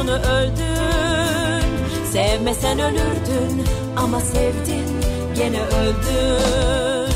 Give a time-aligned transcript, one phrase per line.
[0.00, 1.64] Sevdin onu öldün
[2.12, 3.64] Sevmesen ölürdün
[3.96, 5.00] Ama sevdin
[5.36, 7.14] gene öldün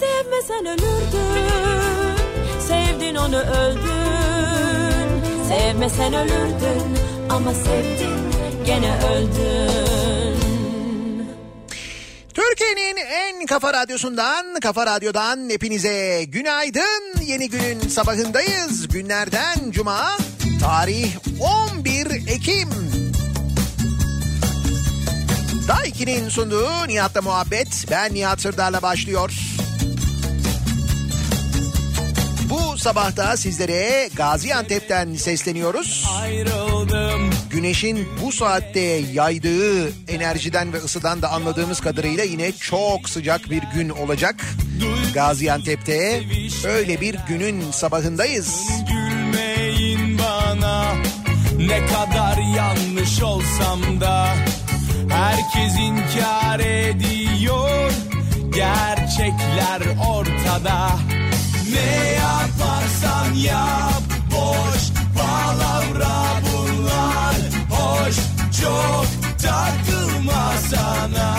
[0.00, 1.50] Sevmesen ölürdün
[2.68, 5.08] Sevdin onu öldün
[5.48, 6.98] Sevmesen ölürdün
[7.30, 8.20] Ama sevdin
[8.66, 10.36] gene öldün
[12.34, 17.22] Türkiye'nin en kafa radyosundan, kafa radyodan hepinize günaydın.
[17.24, 18.88] Yeni günün sabahındayız.
[18.88, 20.16] Günlerden cuma,
[20.60, 21.08] tarih
[21.40, 21.55] 11
[22.26, 22.68] Ekim.
[25.68, 27.86] Daiki'nin sunduğu Nihat'la muhabbet.
[27.90, 29.32] Ben Nihat Sırdar'la başlıyor.
[32.50, 36.04] Bu sabahta sizlere Gaziantep'ten sesleniyoruz.
[36.20, 38.80] Ayrıldım Güneşin bu saatte
[39.12, 44.34] yaydığı enerjiden ve ısıdan da anladığımız kadarıyla yine çok sıcak bir gün olacak.
[45.14, 46.22] Gaziantep'te
[46.64, 48.68] öyle bir günün sabahındayız.
[48.68, 49.05] bana
[51.66, 54.28] Ne kadar yanlış olsam da
[55.08, 57.90] Herkes inkar ediyor.
[58.54, 60.90] Gerçekler ortada.
[61.72, 64.82] Ne yaparsan yap Boş
[65.16, 67.36] palavra bunlar.
[67.70, 68.16] Hoş
[68.62, 69.06] çok
[69.42, 71.36] takılma sana.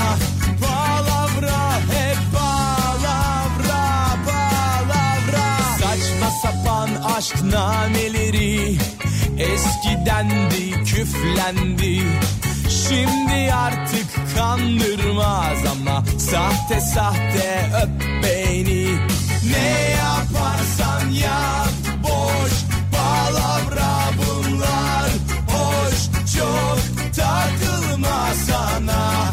[0.61, 5.57] Palavra hep palavra palavra.
[5.79, 8.77] Saçma sapan aşk nameleri
[9.39, 12.03] Eskidendi küflendi.
[12.69, 14.05] Şimdi artık
[14.37, 18.85] kandırmaz ama Sahte sahte öp beni
[19.51, 21.69] Ne yaparsan yap
[22.03, 22.51] Boş
[22.91, 25.09] palavra bunlar.
[25.47, 25.97] Hoş
[26.37, 26.79] çok
[27.15, 29.31] takılma sana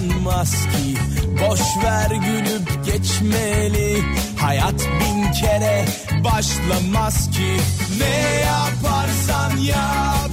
[0.00, 0.96] yaşanmaz ki.
[1.40, 4.02] Boş ver gülüp geçmeli.
[4.36, 5.84] Hayat bin kere
[6.24, 7.56] başlamaz ki.
[7.98, 10.29] Ne yaparsan yap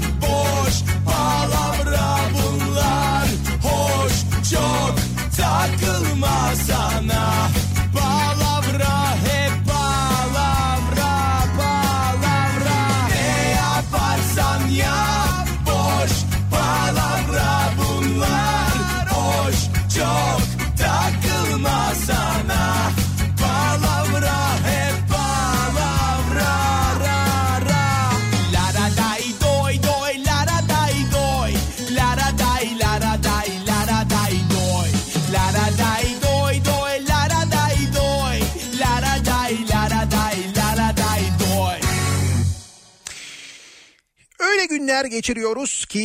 [44.98, 46.00] günler geçiriyoruz ki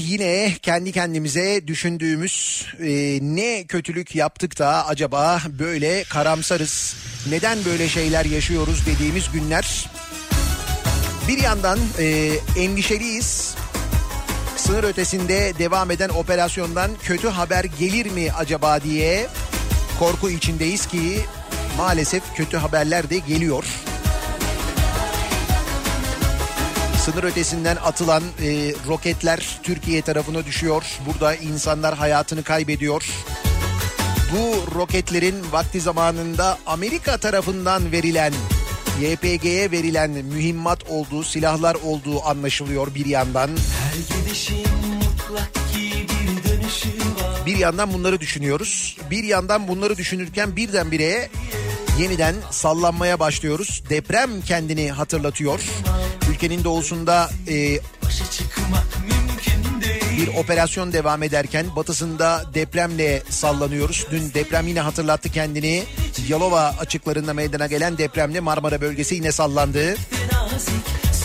[0.00, 6.96] yine kendi kendimize düşündüğümüz e, ne kötülük yaptık da acaba böyle karamsarız,
[7.30, 9.90] neden böyle şeyler yaşıyoruz dediğimiz günler.
[11.28, 13.54] Bir yandan e, endişeliyiz.
[14.56, 19.26] Sınır ötesinde devam eden operasyondan kötü haber gelir mi acaba diye
[19.98, 21.20] korku içindeyiz ki
[21.76, 23.64] maalesef kötü haberler de geliyor.
[27.12, 30.84] Sınır ötesinden atılan e, roketler Türkiye tarafına düşüyor.
[31.06, 33.04] Burada insanlar hayatını kaybediyor.
[34.32, 38.32] Bu roketlerin vakti zamanında Amerika tarafından verilen
[39.00, 43.50] YPG'ye verilen mühimmat olduğu, silahlar olduğu anlaşılıyor bir yandan.
[47.46, 48.96] Bir yandan bunları düşünüyoruz.
[49.10, 51.28] Bir yandan bunları düşünürken birdenbire
[51.98, 53.82] yeniden sallanmaya başlıyoruz.
[53.90, 55.60] Deprem kendini hatırlatıyor.
[56.38, 57.80] Ülkenin doğusunda e,
[60.18, 64.06] bir operasyon devam ederken batısında depremle sallanıyoruz.
[64.10, 65.84] Dün deprem yine hatırlattı kendini.
[66.28, 69.96] Yalova açıklarında meydana gelen depremle Marmara bölgesi yine sallandı.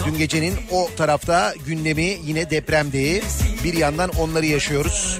[0.05, 3.23] Dün gecenin o tarafta gündemi yine depremdi.
[3.63, 5.19] Bir yandan onları yaşıyoruz.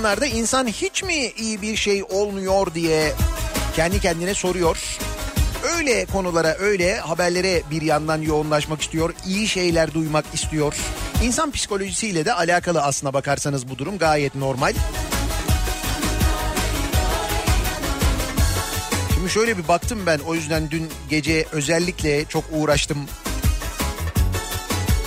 [0.00, 3.12] Durumlarda insan hiç mi iyi bir şey olmuyor diye
[3.76, 4.98] kendi kendine soruyor.
[5.76, 9.14] Öyle konulara, öyle haberlere bir yandan yoğunlaşmak istiyor.
[9.26, 10.74] iyi şeyler duymak istiyor.
[11.24, 14.74] İnsan psikolojisiyle de alakalı aslına bakarsanız bu durum gayet normal.
[19.14, 22.98] Şimdi şöyle bir baktım ben o yüzden dün gece özellikle çok uğraştım.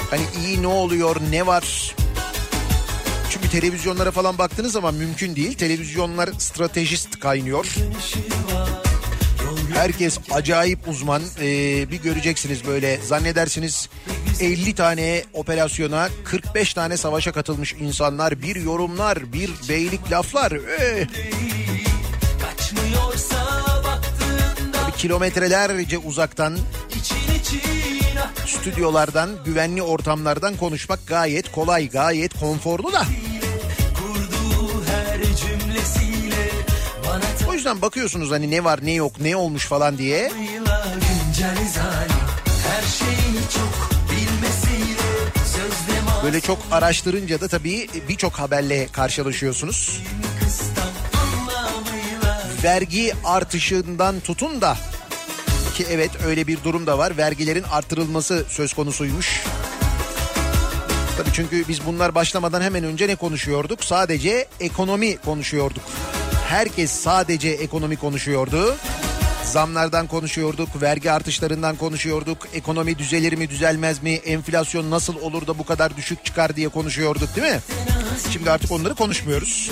[0.10, 1.96] Hani iyi ne oluyor, ne var?
[3.34, 5.54] Çünkü televizyonlara falan baktığınız zaman mümkün değil.
[5.54, 7.66] Televizyonlar stratejist kaynıyor.
[9.74, 11.22] Herkes acayip uzman.
[11.42, 13.90] Ee, bir göreceksiniz böyle zannedersiniz
[14.40, 18.42] 50 tane operasyona 45 tane savaşa katılmış insanlar.
[18.42, 20.52] Bir yorumlar, bir beylik laflar.
[20.52, 21.08] Ee.
[24.98, 26.58] Kilometrelerce uzaktan
[28.46, 33.04] stüdyolardan, güvenli ortamlardan konuşmak gayet kolay, gayet konforlu da.
[37.50, 40.32] O yüzden bakıyorsunuz hani ne var ne yok ne olmuş falan diye.
[46.24, 50.02] Böyle çok araştırınca da tabii birçok haberle karşılaşıyorsunuz.
[52.64, 54.78] Vergi artışından tutun da
[55.74, 57.18] ki evet öyle bir durum da var.
[57.18, 59.44] Vergilerin artırılması söz konusuymuş.
[61.18, 63.84] Tabii çünkü biz bunlar başlamadan hemen önce ne konuşuyorduk?
[63.84, 65.84] Sadece ekonomi konuşuyorduk.
[66.48, 68.76] Herkes sadece ekonomi konuşuyordu.
[69.44, 72.38] Zamlardan konuşuyorduk, vergi artışlarından konuşuyorduk.
[72.54, 74.12] Ekonomi düzelir mi, düzelmez mi?
[74.12, 77.60] Enflasyon nasıl olur da bu kadar düşük çıkar diye konuşuyorduk değil mi?
[78.30, 79.72] Şimdi artık onları konuşmuyoruz.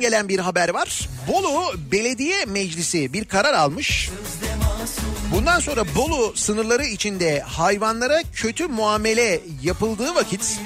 [0.00, 1.08] Gelen bir haber var.
[1.28, 4.10] Bolu Belediye Meclisi bir karar almış.
[5.34, 10.60] Bundan sonra Bolu sınırları içinde hayvanlara kötü muamele yapıldığı vakit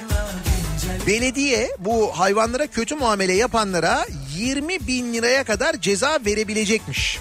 [1.06, 7.18] belediye bu hayvanlara kötü muamele yapanlara 20 bin liraya kadar ceza verebilecekmiş.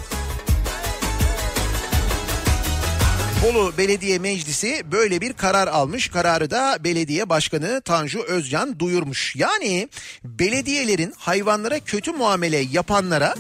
[3.44, 6.08] Bolu Belediye Meclisi böyle bir karar almış.
[6.08, 9.36] Kararı da belediye başkanı Tanju Özcan duyurmuş.
[9.36, 9.90] Yani
[10.24, 13.36] belediyelerin hayvanlara kötü muamele yapanlara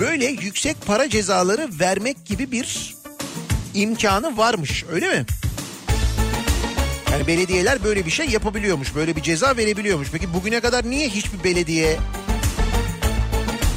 [0.00, 2.94] böyle yüksek para cezaları vermek gibi bir
[3.74, 5.26] imkanı varmış öyle mi?
[7.12, 8.94] Yani belediyeler böyle bir şey yapabiliyormuş.
[8.94, 10.08] Böyle bir ceza verebiliyormuş.
[10.12, 11.96] Peki bugüne kadar niye hiçbir belediye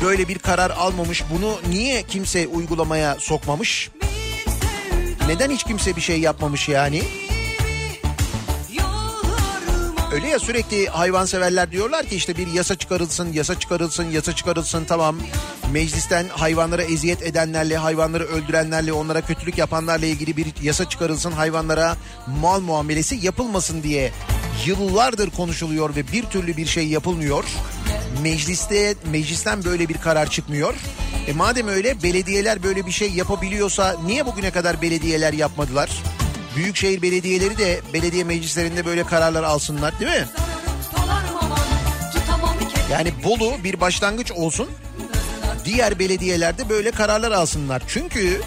[0.03, 1.23] böyle bir karar almamış?
[1.33, 3.89] Bunu niye kimse uygulamaya sokmamış?
[5.29, 7.01] Neden hiç kimse bir şey yapmamış yani?
[10.13, 15.15] Öyle ya sürekli hayvanseverler diyorlar ki işte bir yasa çıkarılsın, yasa çıkarılsın, yasa çıkarılsın tamam.
[15.71, 21.31] Meclisten hayvanlara eziyet edenlerle, hayvanları öldürenlerle, onlara kötülük yapanlarla ilgili bir yasa çıkarılsın.
[21.31, 21.97] Hayvanlara
[22.41, 24.11] mal muamelesi yapılmasın diye
[24.65, 27.43] yıllardır konuşuluyor ve bir türlü bir şey yapılmıyor.
[28.21, 30.73] Mecliste meclisten böyle bir karar çıkmıyor.
[31.29, 35.89] E madem öyle belediyeler böyle bir şey yapabiliyorsa niye bugüne kadar belediyeler yapmadılar?
[36.55, 40.25] Büyükşehir belediyeleri de belediye meclislerinde böyle kararlar alsınlar değil mi?
[42.91, 44.69] Yani Bolu bir başlangıç olsun.
[45.65, 47.81] Diğer belediyelerde böyle kararlar alsınlar.
[47.87, 48.41] Çünkü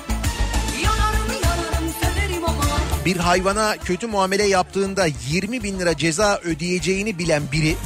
[3.05, 7.77] bir hayvana kötü muamele yaptığında 20 bin lira ceza ödeyeceğini bilen biri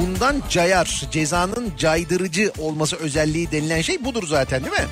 [0.00, 1.02] bundan cayar.
[1.10, 4.88] Cezanın caydırıcı olması özelliği denilen şey budur zaten değil mi?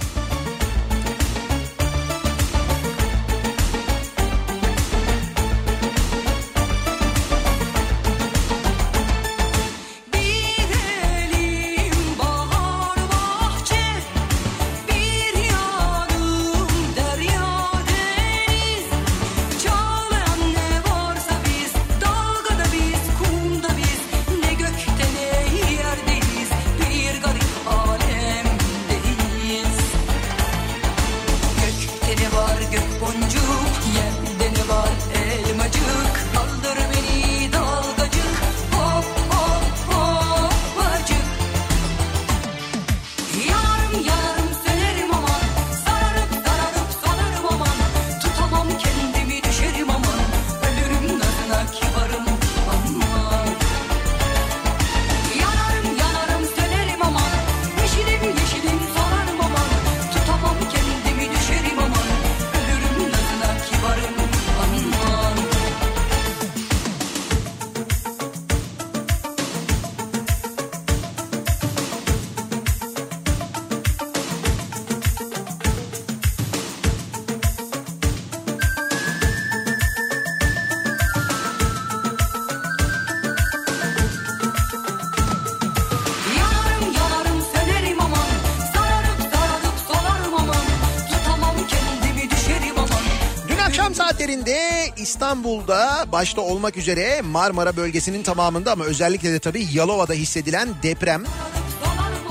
[95.38, 101.25] İstanbul'da başta olmak üzere Marmara bölgesinin tamamında ama özellikle de tabii Yalova'da hissedilen deprem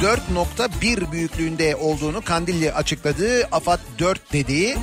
[0.02, 3.48] 4.1 büyüklüğünde olduğunu Kandilli açıkladı.
[3.52, 4.78] AFAD 4 dedi.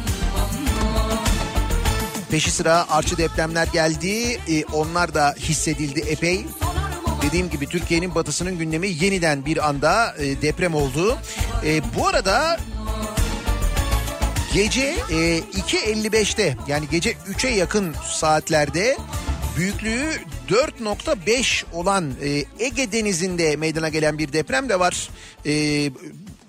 [2.30, 4.40] Peşi sıra artçı depremler geldi.
[4.48, 6.46] Ee, onlar da hissedildi epey.
[7.22, 11.18] Dediğim gibi Türkiye'nin batısının gündemi yeniden bir anda e, deprem oldu.
[11.64, 12.58] E, bu arada
[14.54, 18.96] Gece e, 2.55'te yani gece 3'e yakın saatlerde
[19.56, 20.10] büyüklüğü
[20.48, 25.08] 4.5 olan e, Ege Denizi'nde meydana gelen bir deprem de var.
[25.46, 25.90] E,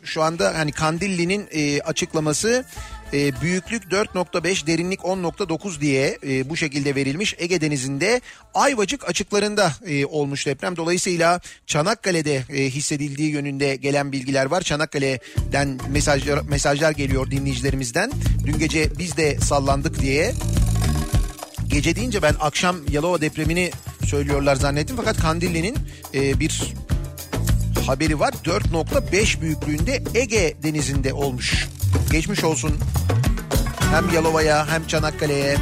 [0.04, 2.66] şu anda hani Kandilli'nin e, açıklaması
[3.14, 7.36] e, büyüklük 4.5 derinlik 10.9 diye e, bu şekilde verilmiş.
[7.38, 8.22] Ege Denizi'nde
[8.54, 10.76] Ayvacık açıklarında e, olmuş deprem.
[10.76, 14.62] Dolayısıyla Çanakkale'de e, hissedildiği yönünde gelen bilgiler var.
[14.62, 18.12] Çanakkale'den mesajlar mesajlar geliyor dinleyicilerimizden.
[18.46, 20.34] Dün gece biz de sallandık diye.
[21.68, 23.72] Gece deyince ben akşam Yalova depremini
[24.06, 24.96] söylüyorlar zannettim.
[24.96, 25.78] Fakat Kandilli'nin
[26.14, 26.74] e, bir
[27.88, 28.34] haberi var.
[28.46, 31.68] 4.5 büyüklüğünde Ege Denizi'nde olmuş.
[32.12, 32.72] Geçmiş olsun
[33.92, 35.58] hem Yalova'ya hem Çanakkale'ye.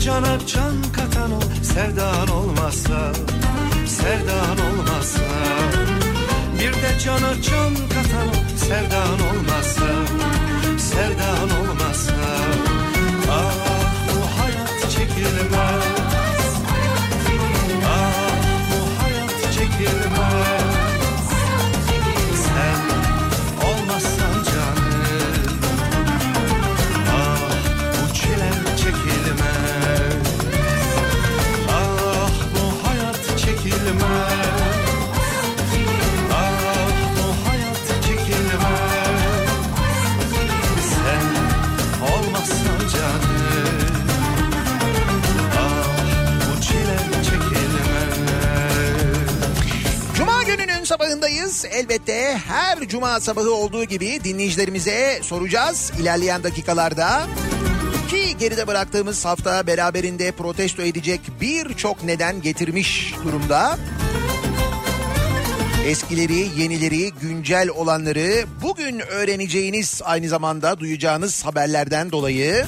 [0.00, 3.12] Cana can katan o sevdan olmasa
[3.86, 5.28] Sevdan olmasa
[6.58, 9.90] Bir de cana can katan o sevdan olmasa
[10.78, 11.49] Sevdan
[51.64, 57.26] Elbette her cuma sabahı olduğu gibi dinleyicilerimize soracağız ilerleyen dakikalarda.
[58.10, 63.78] Ki geride bıraktığımız hafta beraberinde protesto edecek birçok neden getirmiş durumda.
[65.86, 72.66] Eskileri, yenileri, güncel olanları bugün öğreneceğiniz aynı zamanda duyacağınız haberlerden dolayı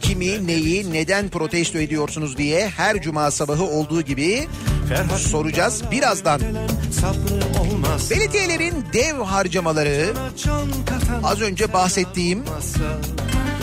[0.00, 4.48] kimi, neyi, neden protesto ediyorsunuz diye her cuma sabahı olduğu gibi
[5.18, 6.40] soracağız birazdan.
[8.10, 10.12] Belediyelerin dev harcamaları
[11.24, 12.44] az önce bahsettiğim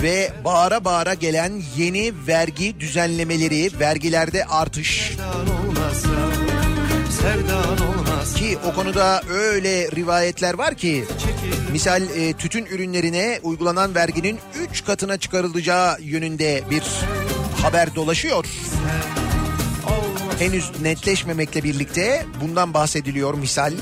[0.02, 5.18] ve bağıra bağıra gelen yeni vergi düzenlemeleri, vergilerde artış
[8.40, 11.06] ki o konuda öyle rivayetler var ki
[11.72, 14.40] misal e, tütün ürünlerine uygulanan verginin
[14.72, 16.84] 3 katına çıkarılacağı yönünde bir
[17.62, 18.46] haber dolaşıyor.
[20.40, 23.74] Henüz netleşmemekle birlikte bundan bahsediliyor misal.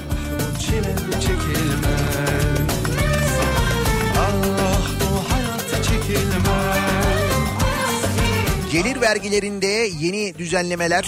[8.71, 9.67] Gelir vergilerinde
[9.99, 11.07] yeni düzenlemeler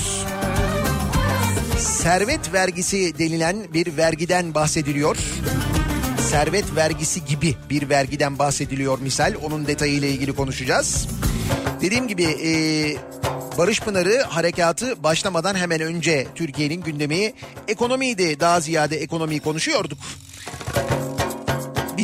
[1.77, 5.17] servet vergisi denilen bir vergiden bahsediliyor.
[6.31, 9.33] Servet vergisi gibi bir vergiden bahsediliyor misal.
[9.43, 11.07] Onun detayıyla ilgili konuşacağız.
[11.81, 12.51] Dediğim gibi e,
[13.59, 17.33] Barış Pınarı harekatı başlamadan hemen önce Türkiye'nin gündemi
[17.67, 18.39] ekonomiydi.
[18.39, 19.97] Daha ziyade ekonomiyi konuşuyorduk.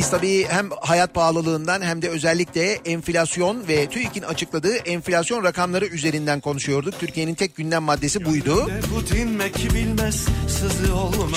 [0.06, 6.40] Biz tabii hem hayat pahalılığından hem de özellikle enflasyon ve TÜİK'in açıkladığı enflasyon rakamları üzerinden
[6.40, 7.00] konuşuyorduk.
[7.00, 8.66] Türkiye'nin tek gündem maddesi buydu.
[9.74, 10.26] Bilmez.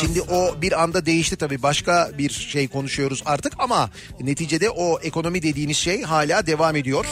[0.01, 1.63] Şimdi o bir anda değişti tabii.
[1.63, 3.89] Başka bir şey konuşuyoruz artık ama
[4.21, 7.05] neticede o ekonomi dediğiniz şey hala devam ediyor.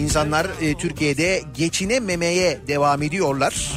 [0.00, 3.72] İnsanlar e, Türkiye'de geçinememeye devam ediyorlar.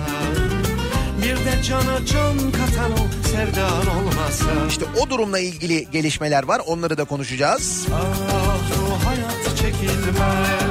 [1.24, 4.46] Bir de cana can katan o sevdan olmazsa.
[4.70, 6.62] İşte o durumla ilgili gelişmeler var.
[6.66, 7.88] Onları da konuşacağız.
[7.94, 10.69] Ah hayat çekilmez.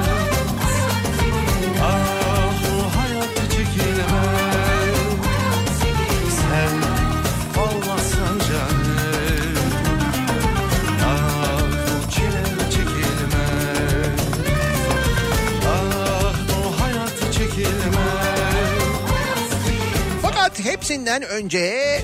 [20.63, 22.01] Hepsinden önce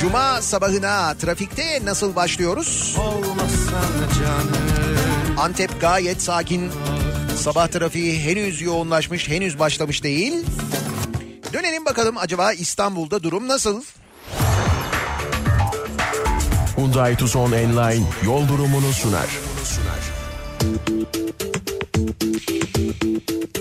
[0.00, 2.96] Cuma sabahına trafikte nasıl başlıyoruz?
[5.38, 6.70] Antep gayet sakin.
[7.36, 10.34] Sabah trafiği henüz yoğunlaşmış, henüz başlamış değil.
[11.52, 13.82] Dönelim bakalım acaba İstanbul'da durum nasıl?
[16.76, 19.43] Hyundai Tucson Enline yol durumunu sunar.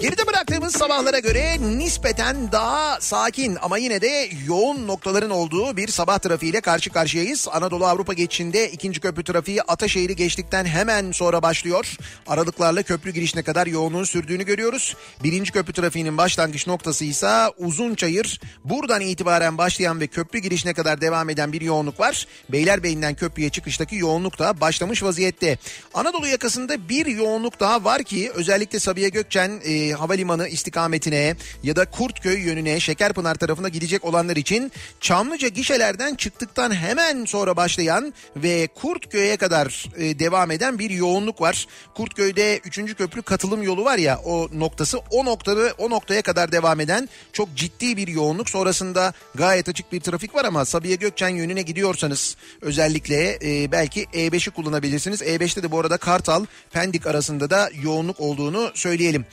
[0.01, 6.19] Geride bıraktığımız sabahlara göre nispeten daha sakin ama yine de yoğun noktaların olduğu bir sabah
[6.19, 7.47] trafiğiyle karşı karşıyayız.
[7.51, 11.97] Anadolu Avrupa geçişinde ikinci köprü trafiği Ataşehir'i geçtikten hemen sonra başlıyor.
[12.27, 14.95] Aralıklarla köprü girişine kadar yoğunluğun sürdüğünü görüyoruz.
[15.23, 18.41] Birinci köprü trafiğinin başlangıç noktası ise Uzunçayır.
[18.65, 22.27] Buradan itibaren başlayan ve köprü girişine kadar devam eden bir yoğunluk var.
[22.49, 25.57] Beylerbeyi'nden köprüye çıkıştaki yoğunluk da başlamış vaziyette.
[25.93, 31.85] Anadolu yakasında bir yoğunluk daha var ki özellikle Sabiha Gökçen e, Havalimanı istikametine ya da
[31.85, 39.37] Kurtköy yönüne Şekerpınar tarafına gidecek olanlar için Çamlıca gişelerden çıktıktan hemen sonra başlayan ve Kurtköy'e
[39.37, 41.67] kadar e, devam eden bir yoğunluk var.
[41.95, 42.95] Kurtköy'de 3.
[42.95, 47.55] köprü katılım yolu var ya o noktası o noktada o noktaya kadar devam eden çok
[47.55, 48.49] ciddi bir yoğunluk.
[48.49, 54.51] Sonrasında gayet açık bir trafik var ama Sabiha Gökçen yönüne gidiyorsanız özellikle e, belki E5'i
[54.51, 55.21] kullanabilirsiniz.
[55.21, 59.25] E5'te de bu arada Kartal Pendik arasında da yoğunluk olduğunu söyleyelim.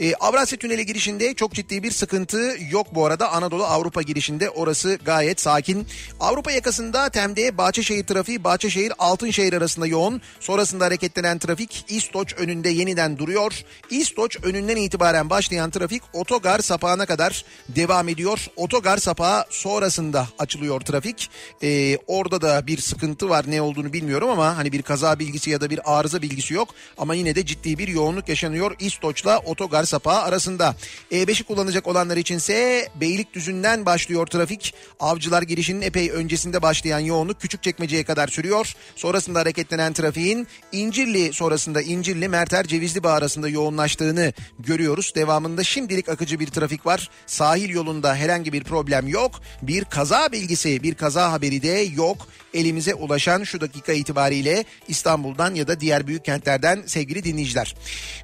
[0.00, 3.32] E, Avrasya Tüneli girişinde çok ciddi bir sıkıntı yok bu arada.
[3.32, 5.86] Anadolu Avrupa girişinde orası gayet sakin.
[6.20, 10.20] Avrupa yakasında Tem'de Bahçeşehir trafiği Bahçeşehir Altınşehir arasında yoğun.
[10.40, 13.64] Sonrasında hareketlenen trafik İstoç önünde yeniden duruyor.
[13.90, 18.46] İstoç önünden itibaren başlayan trafik otogar sapağına kadar devam ediyor.
[18.56, 21.30] Otogar sapağı sonrasında açılıyor trafik.
[21.62, 25.60] E, orada da bir sıkıntı var ne olduğunu bilmiyorum ama hani bir kaza bilgisi ya
[25.60, 26.68] da bir arıza bilgisi yok.
[26.98, 28.74] Ama yine de ciddi bir yoğunluk yaşanıyor
[29.08, 30.76] İstoç'la otogar sapağı arasında.
[31.12, 34.74] E5'i kullanacak olanlar içinse Beylikdüzü'nden başlıyor trafik.
[35.00, 38.74] Avcılar girişinin epey öncesinde başlayan yoğunluk Küçükçekmece'ye kadar sürüyor.
[38.96, 45.12] Sonrasında hareketlenen trafiğin İncirli sonrasında İncirli Merter Cevizli Bağ arasında yoğunlaştığını görüyoruz.
[45.14, 47.10] Devamında şimdilik akıcı bir trafik var.
[47.26, 49.40] Sahil yolunda herhangi bir problem yok.
[49.62, 52.28] Bir kaza bilgisi, bir kaza haberi de yok.
[52.54, 57.74] Elimize ulaşan şu dakika itibariyle İstanbul'dan ya da diğer büyük kentlerden sevgili dinleyiciler.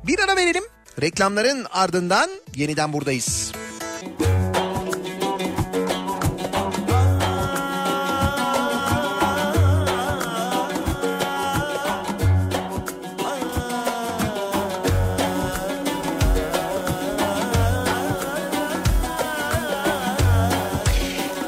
[0.07, 0.74] Bir ara verelim.
[1.03, 3.53] Reklamların ardından yeniden buradayız.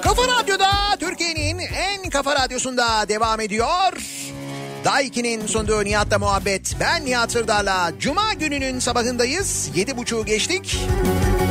[0.02, 3.92] Kafa Radyo'da Türkiye'nin en kafa radyosunda devam ediyor.
[4.86, 6.76] Daiki'nin sunduğu Nihat'la muhabbet.
[6.80, 9.70] Ben Nihat Sırdar'la Cuma gününün sabahındayız.
[9.74, 10.78] Yedi buçuğu geçtik.
[11.42, 11.45] 11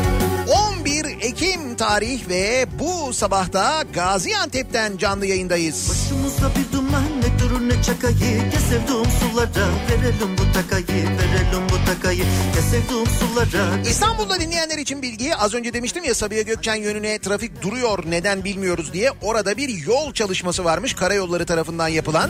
[1.35, 5.89] Ekim tarih ve bu sabahta Gaziantep'ten canlı yayındayız.
[5.89, 11.85] Başımızda bir duman ne durur ne çakayı Gel sevduğum sulara verelim bu takayı Verelim bu
[11.91, 17.19] takayı Gel sevduğum sulara İstanbul'da dinleyenler için bilgi az önce demiştim ya Sabiha Gökçen yönüne
[17.19, 22.29] trafik duruyor neden bilmiyoruz diye orada bir yol çalışması varmış karayolları tarafından yapılan.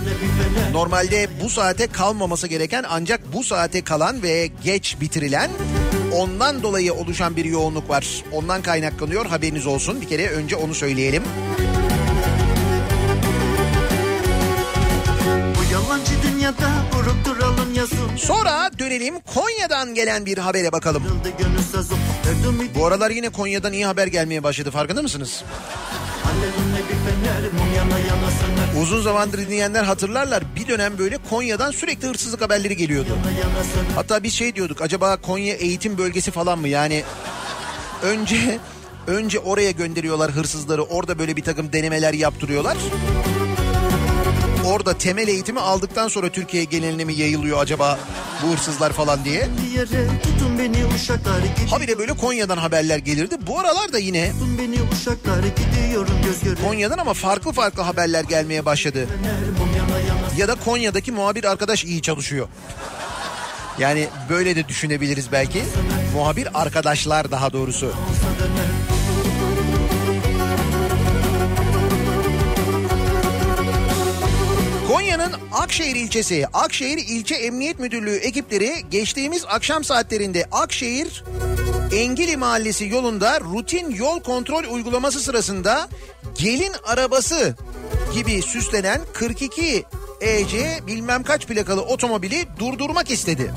[0.71, 5.49] Normalde bu saate kalmaması gereken ancak bu saate kalan ve geç bitirilen
[6.15, 8.23] ondan dolayı oluşan bir yoğunluk var.
[8.31, 11.23] Ondan kaynaklanıyor haberiniz olsun bir kere önce onu söyleyelim.
[15.55, 21.03] Bu yalancı dünyada vurup duralım yazım Sonra dönelim Konya'dan gelen bir habere bakalım.
[22.75, 25.43] Bu aralar yine Konya'dan iyi haber gelmeye başladı farkında mısınız?
[28.75, 33.17] Bir Uzun zamandır dinleyenler hatırlarlar bir dönem böyle Konya'dan sürekli hırsızlık haberleri geliyordu.
[33.95, 37.03] Hatta biz şey diyorduk acaba Konya eğitim bölgesi falan mı yani
[38.03, 38.59] önce
[39.07, 42.77] önce oraya gönderiyorlar hırsızları orada böyle bir takım denemeler yaptırıyorlar.
[44.65, 47.99] Orada temel eğitimi aldıktan sonra Türkiye geneline mi yayılıyor acaba
[48.43, 49.47] bu hırsızlar falan diye.
[51.69, 53.35] Habire böyle Konya'dan haberler gelirdi.
[53.47, 54.31] Bu aralar da yine
[56.65, 59.07] Konya'dan ama farklı farklı haberler gelmeye başladı.
[60.37, 62.47] Ya da Konya'daki muhabir arkadaş iyi çalışıyor.
[63.79, 65.63] Yani böyle de düşünebiliriz belki.
[66.13, 67.93] Muhabir arkadaşlar daha doğrusu.
[74.95, 81.23] Konya'nın Akşehir ilçesi, Akşehir İlçe Emniyet Müdürlüğü ekipleri geçtiğimiz akşam saatlerinde Akşehir
[81.95, 85.89] Engili Mahallesi yolunda rutin yol kontrol uygulaması sırasında
[86.37, 87.55] gelin arabası
[88.13, 89.85] gibi süslenen 42
[90.21, 93.53] EC bilmem kaç plakalı otomobili durdurmak istedi.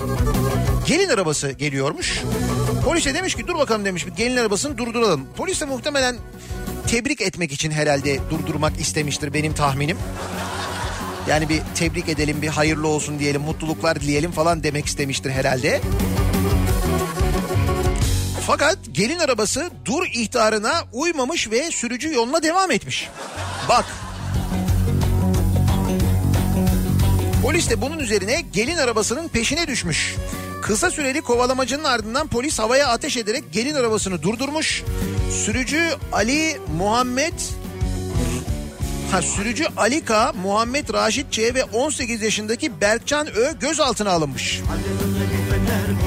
[0.87, 2.23] Gelin arabası geliyormuş.
[2.85, 5.27] Polise demiş ki dur bakalım demiş gelin arabasını durduralım.
[5.37, 6.17] Polis de muhtemelen
[6.87, 9.99] tebrik etmek için herhalde durdurmak istemiştir benim tahminim.
[11.29, 15.81] Yani bir tebrik edelim, bir hayırlı olsun diyelim, mutluluklar dileyelim falan demek istemiştir herhalde.
[18.47, 23.09] Fakat gelin arabası dur ihtarına uymamış ve sürücü yoluna devam etmiş.
[23.69, 23.85] Bak.
[27.43, 30.15] Polis de bunun üzerine gelin arabasının peşine düşmüş.
[30.63, 34.85] Kısa süreli kovalamacının ardından polis havaya ateş ederek gelin arabasını durdurmuş.
[35.45, 37.35] Sürücü Ali Muhammed
[39.13, 44.61] Ha, sürücü Ali K, Muhammed Raşit Ç ve 18 yaşındaki Berkcan Ö gözaltına alınmış.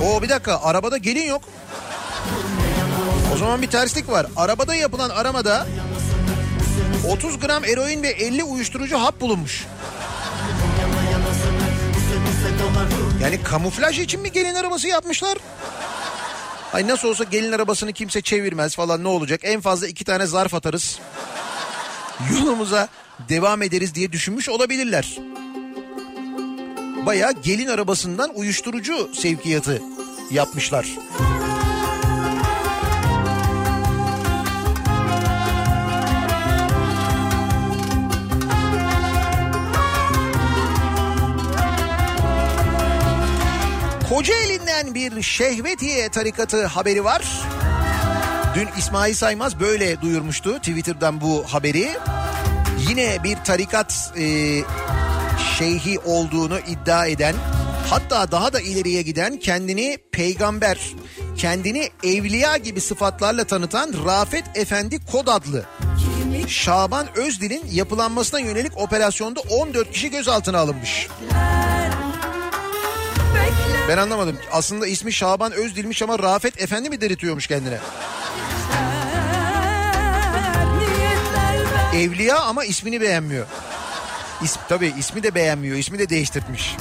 [0.06, 1.42] O bir dakika arabada gelin yok.
[3.36, 4.28] O zaman bir terslik var.
[4.36, 5.68] Arabada yapılan aramada
[7.10, 9.66] 30 gram eroin ve 50 uyuşturucu hap bulunmuş.
[13.24, 15.38] Yani kamuflaj için mi gelin arabası yapmışlar?
[16.74, 19.40] Ay nasıl olsa gelin arabasını kimse çevirmez falan ne olacak?
[19.44, 21.00] En fazla iki tane zarf atarız
[22.32, 22.88] yolumuza
[23.30, 25.18] devam ederiz diye düşünmüş olabilirler.
[27.06, 29.82] Baya gelin arabasından uyuşturucu sevkiyatı
[30.32, 30.86] yapmışlar.
[44.10, 47.42] Kocaeli'nden bir Şehvetiye tarikatı haberi var.
[48.56, 51.90] Dün İsmail Saymaz böyle duyurmuştu Twitter'dan bu haberi.
[52.90, 54.58] Yine bir tarikat e,
[55.58, 57.36] şeyhi olduğunu iddia eden
[57.90, 60.80] hatta daha da ileriye giden kendini peygamber,
[61.38, 65.66] kendini evliya gibi sıfatlarla tanıtan Rafet Efendi Kod adlı
[66.48, 71.08] Şaban Özdil'in yapılanmasına yönelik operasyonda 14 kişi gözaltına alınmış.
[73.90, 74.38] Ben anlamadım.
[74.52, 77.78] Aslında ismi Şaban Özdil'miş ama Rafet Efendi mi deritiyormuş kendine?
[81.96, 83.46] Evliya ama ismini beğenmiyor.
[84.44, 85.78] İs, tabii ismi de beğenmiyor.
[85.78, 86.76] ismi de değiştirmiş.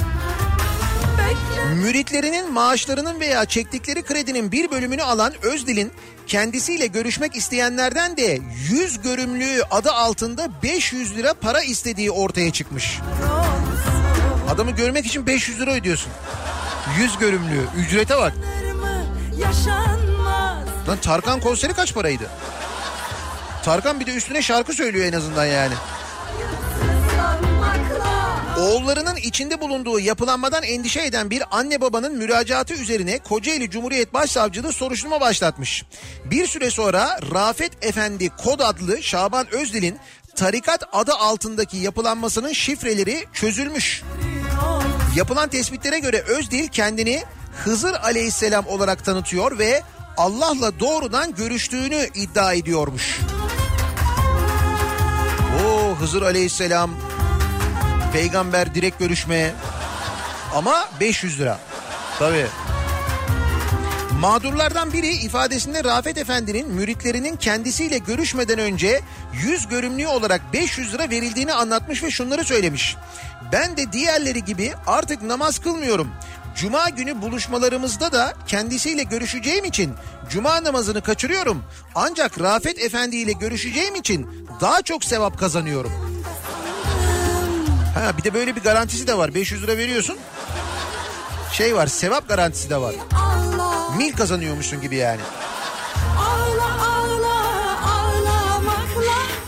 [1.75, 5.91] Müritlerinin maaşlarının veya çektikleri kredinin bir bölümünü alan Özdil'in
[6.27, 12.99] kendisiyle görüşmek isteyenlerden de 100 görümlüğü adı altında 500 lira para istediği ortaya çıkmış.
[14.49, 16.11] Adamı görmek için 500 lira ödüyorsun.
[16.99, 17.65] 100 görümlüğü.
[17.77, 18.33] Ücrete bak.
[20.87, 22.29] Lan Tarkan konseri kaç paraydı?
[23.63, 25.73] Tarkan bir de üstüne şarkı söylüyor en azından yani.
[28.59, 35.21] Oğullarının içinde bulunduğu yapılanmadan endişe eden bir anne babanın müracaatı üzerine Kocaeli Cumhuriyet Başsavcılığı soruşturma
[35.21, 35.85] başlatmış.
[36.25, 39.99] Bir süre sonra Rafet Efendi Kod adlı Şaban Özdil'in
[40.35, 44.03] tarikat adı altındaki yapılanmasının şifreleri çözülmüş.
[45.15, 47.23] Yapılan tespitlere göre Özdil kendini
[47.63, 49.81] Hızır Aleyhisselam olarak tanıtıyor ve
[50.21, 53.19] Allah'la doğrudan görüştüğünü iddia ediyormuş.
[55.65, 56.91] O Hızır Aleyhisselam
[58.13, 59.53] peygamber direkt görüşmeye
[60.55, 61.59] ama 500 lira.
[62.19, 62.47] Tabii.
[64.19, 69.01] Mağdurlardan biri ifadesinde Rafet Efendi'nin müritlerinin kendisiyle görüşmeden önce
[69.33, 72.95] yüz görümlüğü olarak 500 lira verildiğini anlatmış ve şunları söylemiş.
[73.51, 76.11] Ben de diğerleri gibi artık namaz kılmıyorum.
[76.55, 79.93] Cuma günü buluşmalarımızda da kendisiyle görüşeceğim için
[80.29, 81.63] cuma namazını kaçırıyorum.
[81.95, 85.91] Ancak Rafet Efendi ile görüşeceğim için daha çok sevap kazanıyorum.
[87.95, 89.35] Ha bir de böyle bir garantisi de var.
[89.35, 90.17] 500 lira veriyorsun.
[91.53, 92.95] Şey var sevap garantisi de var.
[93.97, 95.21] Mil kazanıyormuşsun gibi yani.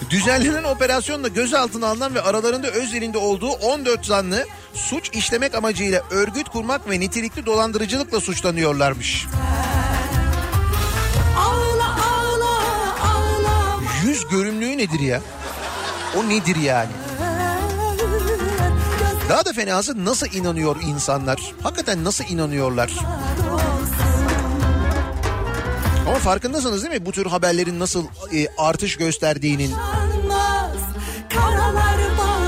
[0.10, 6.50] Düzenlenen operasyonla gözaltına alınan ve aralarında Özel'in de olduğu 14 zanlı suç işlemek amacıyla örgüt
[6.50, 9.28] kurmak ve nitelikli dolandırıcılıkla suçlanıyorlarmış.
[11.38, 12.60] ağla ağla
[13.04, 15.22] ağla Yüz görümlüğü nedir ya?
[16.18, 16.92] O nedir yani?
[19.30, 21.54] Daha da fenası nasıl inanıyor insanlar?
[21.64, 22.92] Hakikaten nasıl inanıyorlar?
[26.08, 29.72] Ama farkındasınız değil mi bu tür haberlerin nasıl e, artış gösterdiğinin?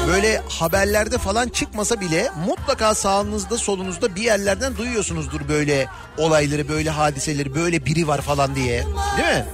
[0.07, 5.87] Böyle haberlerde falan çıkmasa bile mutlaka sağınızda solunuzda bir yerlerden duyuyorsunuzdur böyle
[6.17, 8.83] olayları, böyle hadiseleri, böyle biri var falan diye.
[9.17, 9.45] Değil mi?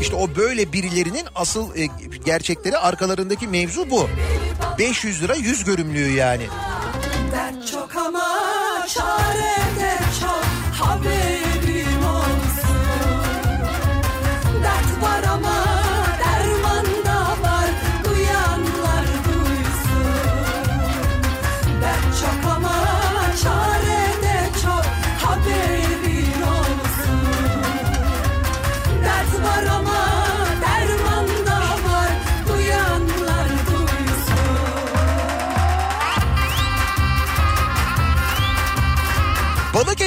[0.00, 1.88] İşte o böyle birilerinin asıl e,
[2.24, 4.08] gerçekleri arkalarındaki mevzu bu.
[4.78, 6.46] 500 lira yüz görümlüğü yani.
[7.32, 8.24] dert çok ama
[8.88, 10.44] çare de çok
[10.80, 11.23] haberim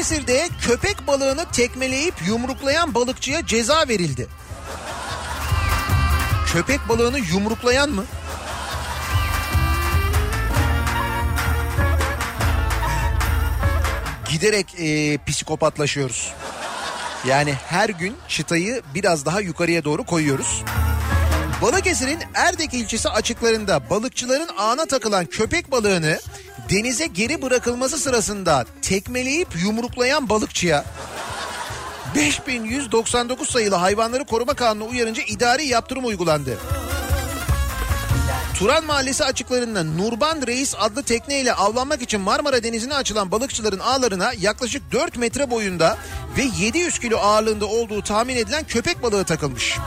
[0.08, 4.28] Balıkesir'de köpek balığını tekmeleyip yumruklayan balıkçıya ceza verildi.
[6.54, 8.04] Köpek balığını yumruklayan mı?
[14.30, 16.34] Giderek e, psikopatlaşıyoruz.
[17.28, 20.64] Yani her gün çıtayı biraz daha yukarıya doğru koyuyoruz.
[21.62, 26.20] Balıkesir'in Erdek ilçesi açıklarında balıkçıların ağına takılan köpek balığını
[26.70, 30.86] denize geri bırakılması sırasında tekmeleyip yumruklayan balıkçıya
[32.16, 36.58] 5199 sayılı hayvanları koruma kanunu uyarınca idari yaptırım uygulandı.
[38.60, 44.92] Turan Mahallesi açıklarında Nurban Reis adlı tekneyle avlanmak için Marmara Denizi'ne açılan balıkçıların ağlarına yaklaşık
[44.92, 45.98] 4 metre boyunda
[46.38, 49.78] ve 700 kilo ağırlığında olduğu tahmin edilen köpek balığı takılmış.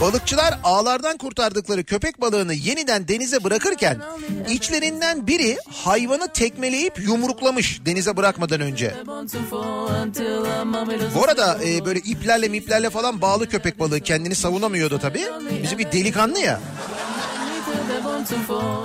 [0.00, 3.98] Balıkçılar ağlardan kurtardıkları köpek balığını yeniden denize bırakırken
[4.48, 8.94] içlerinden biri hayvanı tekmeleyip yumruklamış denize bırakmadan önce.
[11.14, 15.24] Bu arada e, böyle iplerle miplerle falan bağlı köpek balığı kendini savunamıyordu tabii.
[15.62, 16.60] Bizim bir delikanlı ya.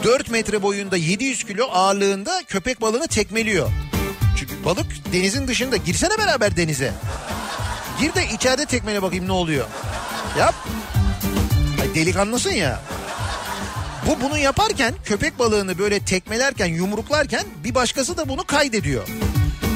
[0.04, 3.69] 4 metre boyunda 700 kilo ağırlığında köpek balığını tekmeliyor.
[4.39, 5.78] Çünkü balık denizin dışında.
[5.78, 6.93] Girsene beraber denize.
[7.99, 9.65] Gir de içeride tekmele bakayım ne oluyor.
[10.39, 10.56] Yap.
[11.95, 12.79] Delikanlısın ya.
[14.08, 19.08] Bu bunu yaparken köpek balığını böyle tekmelerken yumruklarken bir başkası da bunu kaydediyor.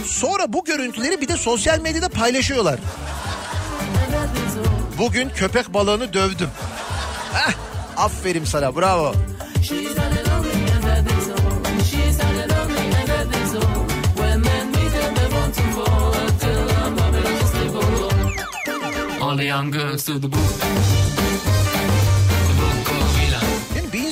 [0.05, 2.79] Sonra bu görüntüleri bir de sosyal medyada paylaşıyorlar.
[4.97, 6.49] Bugün köpek balığını dövdüm.
[7.33, 7.53] Heh,
[7.97, 9.13] aferin sana bravo.
[19.37, 19.71] The young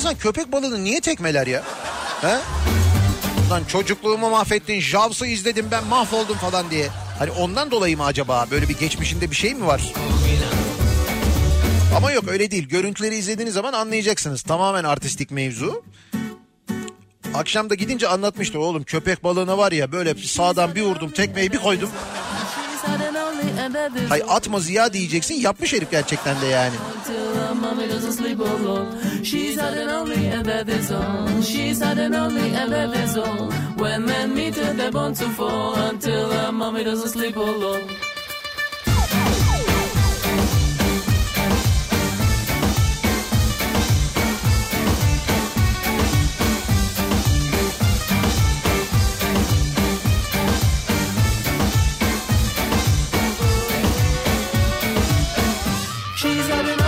[0.05, 1.63] insan köpek balığını niye tekmeler ya?
[2.21, 2.37] He?
[3.49, 6.87] Lan çocukluğumu mahvettin, Jaws'ı izledim ben mahvoldum falan diye.
[7.19, 8.47] Hani ondan dolayı mı acaba?
[8.51, 9.93] Böyle bir geçmişinde bir şey mi var?
[11.97, 12.67] Ama yok öyle değil.
[12.67, 14.41] Görüntüleri izlediğiniz zaman anlayacaksınız.
[14.41, 15.83] Tamamen artistik mevzu.
[17.33, 21.57] Akşam da gidince anlatmıştı oğlum köpek balığına var ya böyle sağdan bir vurdum tekmeyi bir
[21.57, 21.89] koydum.
[24.09, 26.75] Hay atma Ziya diyeceksin yapmış herif gerçekten de yani.
[33.77, 37.81] When men meet her, they're born to fall until her mommy doesn't sleep alone.
[56.25, 56.84] She's having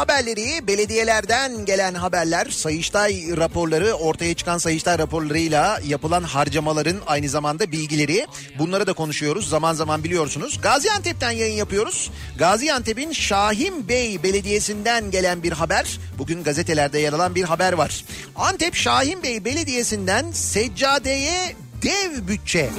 [0.00, 8.26] haberleri, belediyelerden gelen haberler, Sayıştay raporları, ortaya çıkan Sayıştay raporlarıyla yapılan harcamaların aynı zamanda bilgileri.
[8.58, 9.48] Bunları da konuşuyoruz.
[9.48, 10.60] Zaman zaman biliyorsunuz.
[10.60, 12.10] Gaziantep'ten yayın yapıyoruz.
[12.38, 15.98] Gaziantep'in Şahin Bey Belediyesi'nden gelen bir haber.
[16.18, 18.04] Bugün gazetelerde yer alan bir haber var.
[18.36, 22.70] Antep Şahin Bey Belediyesi'nden seccadeye dev bütçe.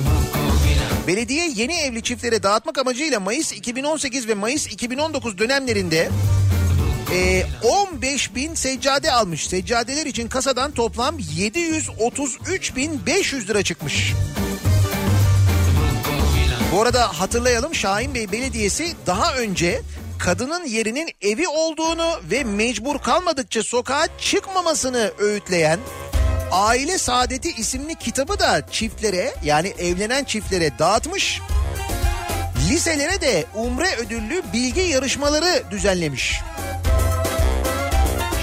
[1.07, 6.09] Belediye yeni evli çiftlere dağıtmak amacıyla Mayıs 2018 ve Mayıs 2019 dönemlerinde
[7.13, 9.47] e, 15 bin seccade almış.
[9.47, 14.13] Seccadeler için kasadan toplam 733 bin 500 lira çıkmış.
[16.71, 19.81] Bu arada hatırlayalım Şahin Bey Belediyesi daha önce
[20.19, 25.79] kadının yerinin evi olduğunu ve mecbur kalmadıkça sokağa çıkmamasını öğütleyen
[26.51, 31.41] Aile Saadeti isimli kitabı da çiftlere yani evlenen çiftlere dağıtmış.
[32.69, 36.41] Liselere de umre ödüllü bilgi yarışmaları düzenlemiş.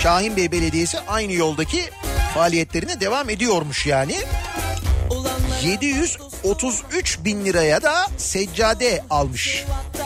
[0.02, 1.82] Şahin Bey Belediyesi aynı yoldaki
[2.34, 4.16] faaliyetlerine devam ediyormuş yani.
[5.62, 9.64] 733 bin liraya da seccade almış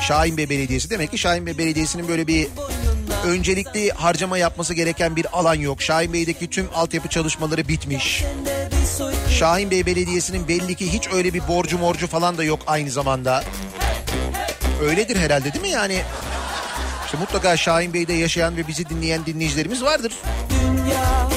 [0.09, 0.91] Şahin Bey Belediyesi.
[0.91, 2.49] Demek ki Şahin Bey Belediyesi'nin böyle bir
[3.27, 5.83] öncelikli harcama yapması gereken bir alan yok.
[5.83, 8.25] Şahin Bey'deki tüm altyapı çalışmaları bitmiş.
[9.39, 13.45] Şahin Bey Belediyesi'nin belli ki hiç öyle bir borcu morcu falan da yok aynı zamanda.
[14.83, 16.03] Öyledir herhalde değil mi yani?
[17.13, 20.13] İşte mutlaka Şahin Bey'de yaşayan ve bizi dinleyen dinleyicilerimiz vardır.
[20.51, 21.29] Dünya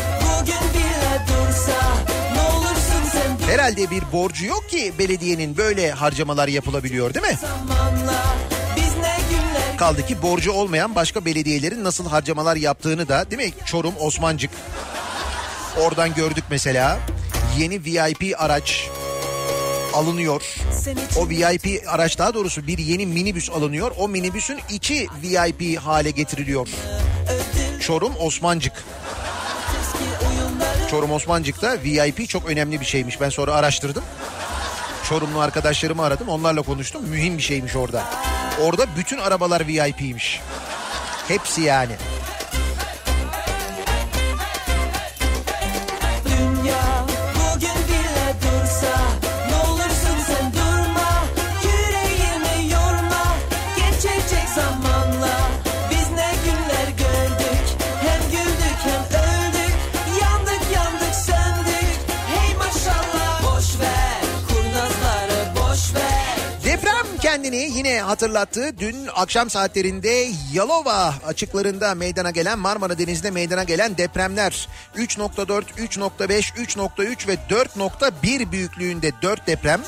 [3.48, 7.38] Herhalde bir borcu yok ki belediyenin böyle harcamalar yapılabiliyor değil mi?
[9.78, 13.54] Kaldı ki borcu olmayan başka belediyelerin nasıl harcamalar yaptığını da değil mi?
[13.66, 14.52] Çorum, Osmancık.
[15.82, 17.00] Oradan gördük mesela.
[17.58, 18.90] Yeni VIP araç
[19.96, 20.42] alınıyor.
[21.18, 23.92] O VIP araç daha doğrusu bir yeni minibüs alınıyor.
[23.98, 26.68] O minibüsün içi VIP hale getiriliyor.
[27.82, 28.74] Çorum, Osmancık.
[30.92, 33.22] Çorum Osmancık'ta VIP çok önemli bir şeymiş.
[33.22, 34.04] Ben sonra araştırdım.
[35.10, 36.30] Çorumlu arkadaşlarımı aradım.
[36.30, 37.06] Onlarla konuştum.
[37.06, 38.04] Mühim bir şeymiş orada.
[38.62, 40.40] Orada bütün arabalar VIP'ymiş.
[41.28, 41.96] Hepsi yani.
[67.36, 68.80] Kendini yine hatırlattı.
[68.80, 77.28] Dün akşam saatlerinde Yalova açıklarında meydana gelen Marmara Denizi'nde meydana gelen depremler 3.4, 3.5, 3.3
[77.28, 79.82] ve 4.1 büyüklüğünde 4 deprem.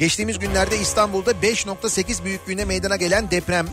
[0.00, 3.66] Geçtiğimiz günlerde İstanbul'da 5.8 büyüklüğünde meydana gelen deprem.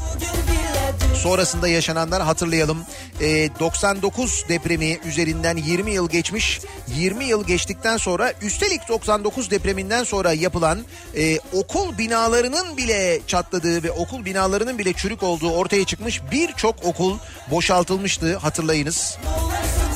[1.16, 2.86] Sonrasında yaşananlar hatırlayalım.
[3.22, 6.62] Ee, 99 depremi üzerinden 20 yıl geçmiş.
[6.88, 10.80] 20 yıl geçtikten sonra üstelik 99 depreminden sonra yapılan
[11.18, 17.18] e, okul binalarının bile çatladığı ve okul binalarının bile çürük olduğu ortaya çıkmış birçok okul
[17.52, 19.18] boşaltılmıştı hatırlayınız.
[19.28, 19.87] olursun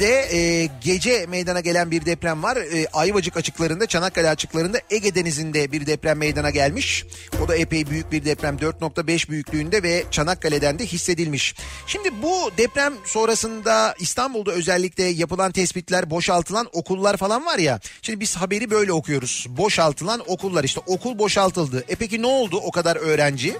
[0.00, 2.56] De e, gece meydana gelen bir deprem var.
[2.56, 7.04] E, Ayvacık açıklarında, Çanakkale açıklarında Ege Denizi'nde bir deprem meydana gelmiş.
[7.44, 11.54] O da epey büyük bir deprem 4.5 büyüklüğünde ve Çanakkale'den de hissedilmiş.
[11.86, 17.80] Şimdi bu deprem sonrasında İstanbul'da özellikle yapılan tespitler, boşaltılan okullar falan var ya.
[18.02, 19.46] Şimdi biz haberi böyle okuyoruz.
[19.48, 21.84] Boşaltılan okullar işte okul boşaltıldı.
[21.88, 23.56] E peki ne oldu o kadar öğrenci?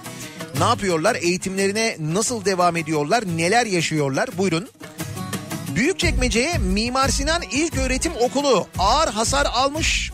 [0.59, 1.15] Ne yapıyorlar?
[1.15, 3.25] Eğitimlerine nasıl devam ediyorlar?
[3.37, 4.29] Neler yaşıyorlar?
[4.39, 4.69] Buyurun.
[5.75, 10.13] Büyükçekmece'ye Mimar Sinan İlköğretim Okulu ağır hasar almış.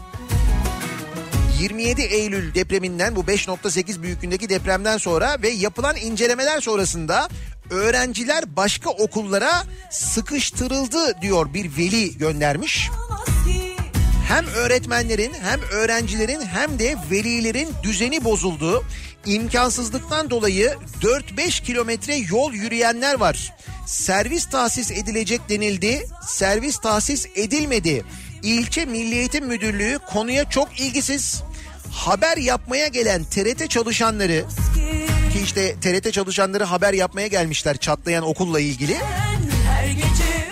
[1.61, 7.29] 27 Eylül depreminden bu 5.8 büyüklüğündeki depremden sonra ve yapılan incelemeler sonrasında
[7.71, 12.91] öğrenciler başka okullara sıkıştırıldı diyor bir veli göndermiş.
[14.29, 18.85] Hem öğretmenlerin hem öğrencilerin hem de velilerin düzeni bozuldu.
[19.27, 23.53] İmkansızlıktan dolayı 4-5 kilometre yol yürüyenler var.
[23.87, 26.07] Servis tahsis edilecek denildi.
[26.29, 28.05] Servis tahsis edilmedi.
[28.43, 31.43] İlçe Milli Eğitim Müdürlüğü konuya çok ilgisiz.
[31.93, 34.45] Haber yapmaya gelen TRT çalışanları
[35.33, 38.97] ki işte TRT çalışanları haber yapmaya gelmişler çatlayan okulla ilgili.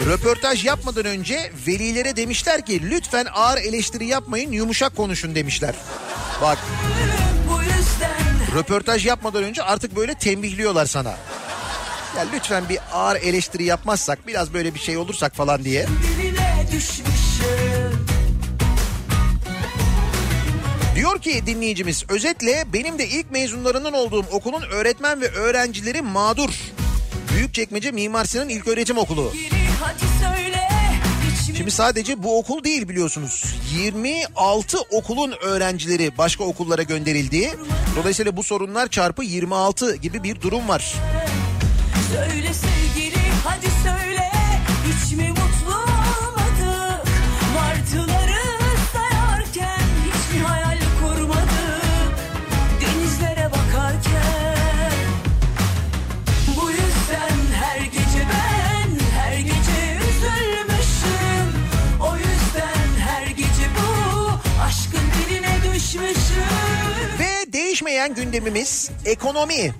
[0.07, 5.75] Röportaj yapmadan önce velilere demişler ki lütfen ağır eleştiri yapmayın yumuşak konuşun demişler.
[6.43, 6.59] Bak
[8.57, 11.17] röportaj yapmadan önce artık böyle tembihliyorlar sana.
[12.17, 15.87] Ya lütfen bir ağır eleştiri yapmazsak biraz böyle bir şey olursak falan diye.
[20.95, 26.51] Diyor ki dinleyicimiz özetle benim de ilk mezunlarından olduğum okulun öğretmen ve öğrencileri mağdur.
[27.35, 29.33] Büyükçekmece Mimar Sinan İlköğretim Okulu.
[31.57, 33.45] Şimdi sadece bu okul değil biliyorsunuz.
[33.75, 37.51] 26 okulun öğrencileri başka okullara gönderildi.
[37.97, 40.95] Dolayısıyla bu sorunlar çarpı 26 gibi bir durum var.
[42.13, 42.49] Söyle
[67.95, 69.75] Ve değişmeyen gündemimiz ekonomi.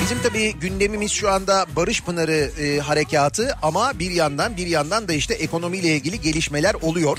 [0.00, 5.12] Bizim tabii gündemimiz şu anda Barış Pınarı e, harekatı ama bir yandan bir yandan da
[5.12, 7.18] işte ekonomiyle ilgili gelişmeler oluyor.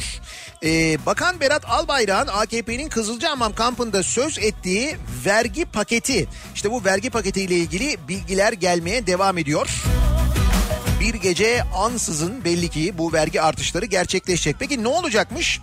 [0.64, 7.56] E, Bakan Berat Albayrak'ın AKP'nin Kızılcahamam kampında söz ettiği vergi paketi işte bu vergi paketiyle
[7.56, 9.70] ilgili bilgiler gelmeye devam ediyor.
[11.00, 14.56] Bir gece ansızın belli ki bu vergi artışları gerçekleşecek.
[14.60, 15.60] Peki ne olacakmış?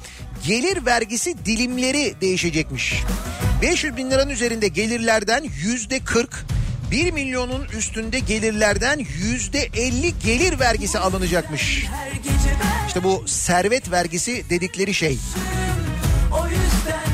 [0.46, 3.02] Gelir vergisi dilimleri değişecekmiş.
[3.62, 6.44] 500 bin liranın üzerinde gelirlerden yüzde 40,
[6.90, 11.86] 1 milyonun üstünde gelirlerden yüzde 50 gelir vergisi alınacakmış.
[12.86, 15.18] İşte bu servet vergisi dedikleri şey.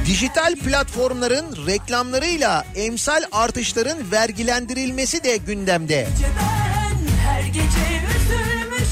[0.07, 6.09] Dijital platformların reklamlarıyla emsal artışların vergilendirilmesi de gündemde.
[7.25, 8.12] her gece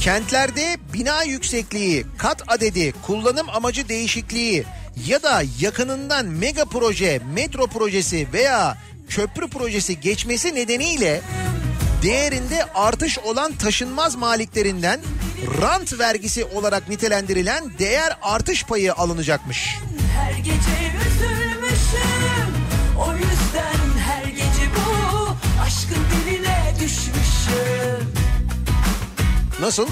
[0.01, 4.65] Kentlerde bina yüksekliği, kat adedi, kullanım amacı değişikliği
[5.07, 8.77] ya da yakınından mega proje, metro projesi veya
[9.09, 11.21] köprü projesi geçmesi nedeniyle
[12.03, 14.99] değerinde artış olan taşınmaz maliklerinden
[15.61, 19.77] rant vergisi olarak nitelendirilen değer artış payı alınacakmış.
[20.19, 20.51] her gece
[21.07, 22.55] üzülmüşüm
[22.99, 23.80] o yüzden
[29.61, 29.87] Nasıl?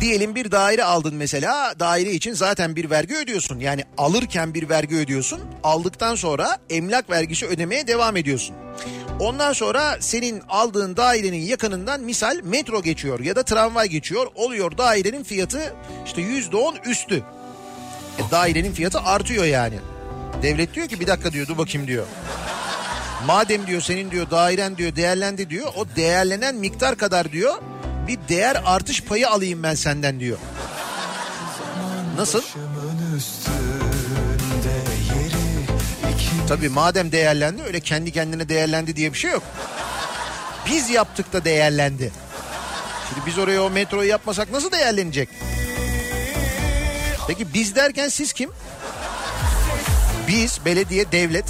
[0.00, 1.74] Diyelim bir daire aldın mesela.
[1.80, 3.58] Daire için zaten bir vergi ödüyorsun.
[3.58, 5.40] Yani alırken bir vergi ödüyorsun.
[5.62, 8.56] Aldıktan sonra emlak vergisi ödemeye devam ediyorsun.
[9.20, 14.26] Ondan sonra senin aldığın dairenin yakınından misal metro geçiyor ya da tramvay geçiyor.
[14.34, 15.74] Oluyor dairenin fiyatı
[16.06, 17.16] işte yüzde on üstü.
[18.18, 19.78] E, dairenin fiyatı artıyor yani.
[20.42, 22.06] Devlet diyor ki bir dakika diyor dur bakayım diyor.
[23.26, 25.72] Madem diyor senin diyor dairen diyor değerlendi diyor.
[25.76, 27.54] O değerlenen miktar kadar diyor
[28.08, 30.38] bir değer artış payı alayım ben senden diyor.
[32.16, 32.42] Nasıl?
[36.48, 39.42] Tabii madem değerlendi öyle kendi kendine değerlendi diye bir şey yok.
[40.66, 42.12] Biz yaptık da değerlendi.
[43.08, 45.28] Şimdi biz oraya o metroyu yapmasak nasıl değerlenecek?
[47.26, 48.50] Peki biz derken siz kim?
[50.28, 51.44] Biz, belediye, devlet.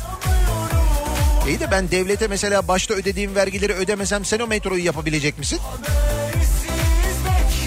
[1.48, 5.60] İyi de ben devlete mesela başta ödediğim vergileri ödemesem sen o metroyu yapabilecek misin?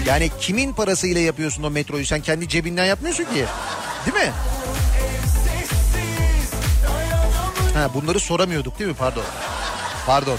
[0.06, 2.06] Yani kimin parasıyla yapıyorsun o metroyu?
[2.06, 3.44] Sen kendi cebinden yapmıyorsun ki.
[4.06, 4.32] Değil mi?
[7.74, 8.96] Ha bunları soramıyorduk değil mi?
[8.96, 9.24] Pardon.
[10.06, 10.38] Pardon.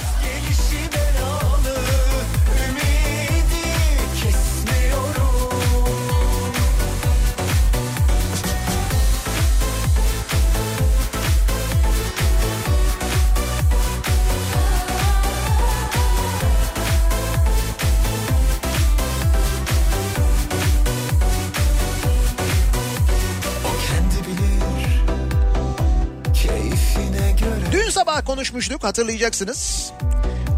[28.41, 29.91] Konuşmuştuk hatırlayacaksınız.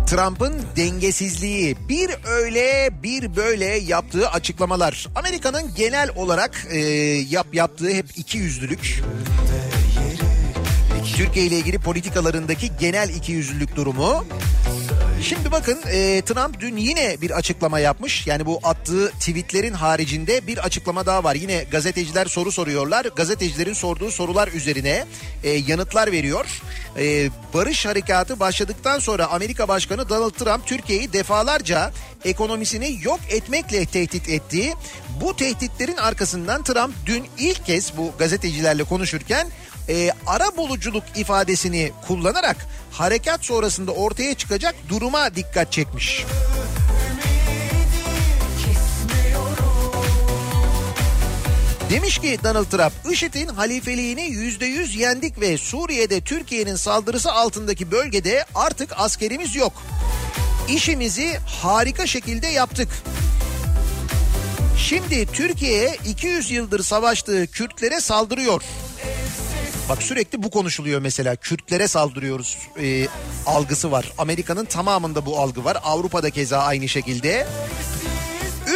[0.08, 5.08] Trump'ın dengesizliği bir öyle bir böyle yaptığı açıklamalar.
[5.16, 6.78] Amerika'nın genel olarak e,
[7.30, 9.04] yap yaptığı hep iki yüzlülük.
[11.16, 14.26] Türkiye ile ilgili politikalarındaki genel iki yüzlülük durumu.
[15.24, 18.28] Şimdi bakın e, Trump dün yine bir açıklama yapmış.
[18.28, 21.36] Yani bu attığı tweetlerin haricinde bir açıklama daha var.
[21.36, 23.06] Yine gazeteciler soru soruyorlar.
[23.16, 25.06] Gazetecilerin sorduğu sorular üzerine
[25.44, 26.62] e, yanıtlar veriyor.
[26.98, 31.92] E, barış harekatı başladıktan sonra Amerika Başkanı Donald Trump Türkiye'yi defalarca
[32.26, 34.74] ekonomisini yok etmekle tehdit ettiği
[35.22, 39.48] bu tehditlerin arkasından Trump dün ilk kez bu gazetecilerle konuşurken
[39.90, 46.26] e, ara buluculuk ifadesini kullanarak harekat sonrasında ortaya çıkacak duruma dikkat çekmiş.
[51.90, 58.46] Demiş ki Donald Trump, IŞİD'in halifeliğini yüzde yüz yendik ve Suriye'de Türkiye'nin saldırısı altındaki bölgede
[58.56, 59.74] artık askerimiz yok.
[60.70, 62.90] İşimizi harika şekilde yaptık.
[64.78, 68.64] Şimdi Türkiye 200 yıldır savaştığı Kürtlere saldırıyor.
[69.90, 73.08] Bak sürekli bu konuşuluyor mesela Kürtlere saldırıyoruz e,
[73.46, 74.12] algısı var.
[74.18, 75.78] Amerika'nın tamamında bu algı var.
[75.84, 77.48] Avrupa'da keza aynı şekilde.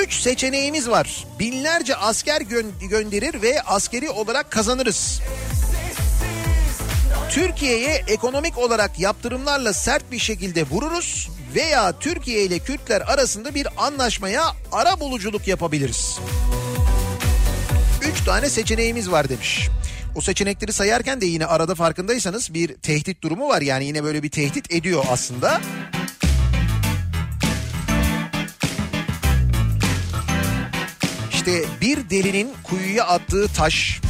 [0.02, 1.26] Üç seçeneğimiz var.
[1.40, 5.22] Binlerce asker gö- gönderir ve askeri olarak kazanırız.
[7.32, 14.44] Türkiye'ye ekonomik olarak yaptırımlarla sert bir şekilde vururuz veya Türkiye ile Kürtler arasında bir anlaşmaya
[14.72, 16.20] ara buluculuk yapabiliriz.
[18.12, 19.70] Üç tane seçeneğimiz var demiş.
[20.18, 23.62] O seçenekleri sayarken de yine arada farkındaysanız bir tehdit durumu var.
[23.62, 25.62] Yani yine böyle bir tehdit ediyor aslında.
[31.34, 34.02] İşte bir delinin kuyuya attığı taş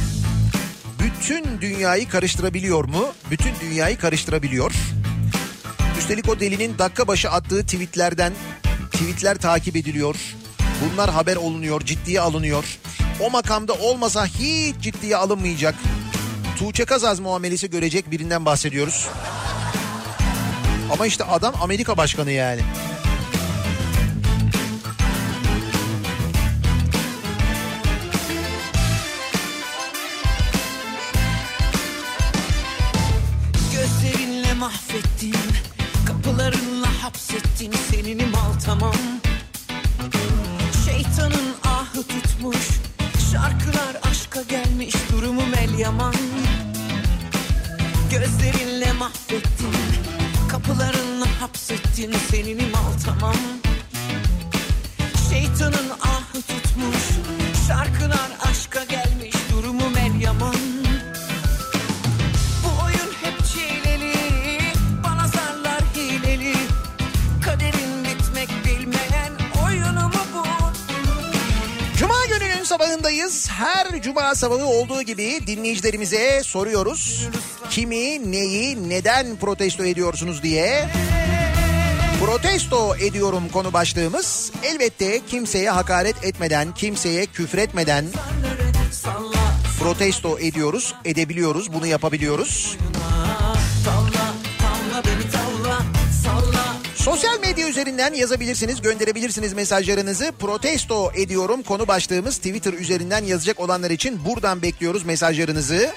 [1.00, 3.08] bütün dünyayı karıştırabiliyor mu?
[3.30, 4.72] Bütün dünyayı karıştırabiliyor.
[5.98, 8.32] Üstelik o delinin dakika başı attığı tweetlerden
[8.92, 10.16] tweetler takip ediliyor.
[10.84, 12.78] Bunlar haber olunuyor, ciddiye alınıyor.
[13.20, 15.74] O makamda olmasa hiç ciddiye alınmayacak.
[16.58, 19.08] Tuğçe Kazaz muamelesi görecek birinden bahsediyoruz.
[20.92, 22.60] Ama işte adam Amerika başkanı yani.
[33.72, 35.34] Gözlerinle mahvettin
[36.06, 38.94] Kapılarınla hapsettin Seninim al tamam
[40.86, 41.54] Şeytanın
[45.88, 46.14] yaman.
[48.10, 49.74] Gözlerinle mahvettin
[50.48, 52.47] Kapılarınla hapsettin Seninim
[74.28, 77.28] Cuma sabahı olduğu gibi dinleyicilerimize soruyoruz.
[77.70, 80.88] Kimi, neyi, neden protesto ediyorsunuz diye.
[82.24, 84.52] Protesto ediyorum konu başlığımız.
[84.62, 88.04] Elbette kimseye hakaret etmeden, kimseye küfretmeden
[89.80, 92.76] protesto ediyoruz, edebiliyoruz, bunu yapabiliyoruz.
[97.78, 100.32] Üzerinden yazabilirsiniz, gönderebilirsiniz mesajlarınızı.
[100.38, 105.90] Protesto ediyorum konu başlığımız Twitter üzerinden yazacak olanlar için buradan bekliyoruz mesajlarınızı.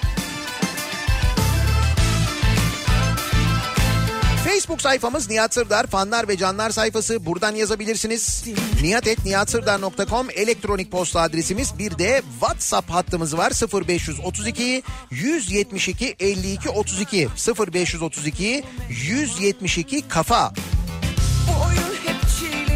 [4.46, 8.44] Facebook sayfamız Nihat Sırdar fanlar ve canlar sayfası buradan yazabilirsiniz.
[8.82, 13.52] nihatetnihatsırdar.com elektronik posta adresimiz bir de WhatsApp hattımız var
[13.88, 17.28] 0532 172 52 32
[17.58, 20.54] 0532 172 kafa.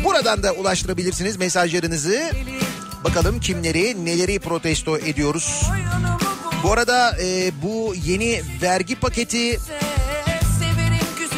[0.03, 2.31] Buradan da ulaştırabilirsiniz mesajlarınızı.
[3.03, 5.63] Bakalım kimleri neleri protesto ediyoruz.
[6.63, 6.71] bu?
[6.71, 9.59] Arada e, bu yeni vergi paketi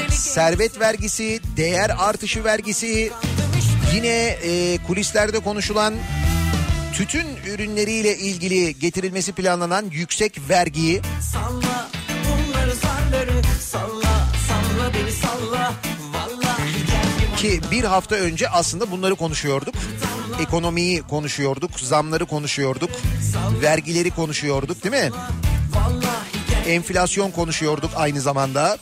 [0.10, 3.12] servet vergisi, değer artışı vergisi,
[3.94, 5.94] yine e, kulislerde konuşulan
[6.94, 11.02] tütün ürünleriyle ilgili getirilmesi planlanan yüksek vergiyi
[11.34, 11.90] Salla
[12.28, 14.07] bunları zarları salla
[17.38, 19.76] ki bir hafta önce aslında bunları konuşuyorduk.
[20.42, 22.90] Ekonomiyi konuşuyorduk, zamları konuşuyorduk,
[23.62, 25.12] vergileri konuşuyorduk değil mi?
[26.68, 28.78] Enflasyon konuşuyorduk aynı zamanda.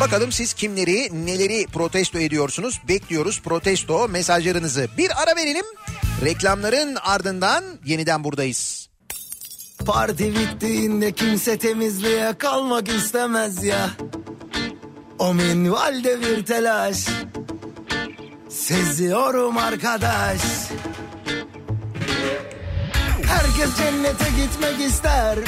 [0.00, 2.80] Bakalım siz kimleri, neleri protesto ediyorsunuz?
[2.88, 4.88] Bekliyoruz protesto mesajlarınızı.
[4.98, 5.64] Bir ara verelim.
[6.24, 8.85] Reklamların ardından yeniden buradayız.
[9.84, 13.90] Parti bittiğinde kimse temizliğe kalmak istemez ya.
[15.18, 17.06] O minvalde bir telaş.
[18.48, 20.40] Seziyorum arkadaş.
[23.26, 25.38] Herkes cennete gitmek ister.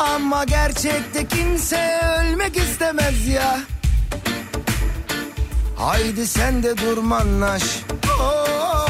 [0.00, 3.58] Ama gerçekte kimse ölmek istemez ya.
[5.76, 7.62] Haydi sen de durmanlaş.
[8.20, 8.81] Oh,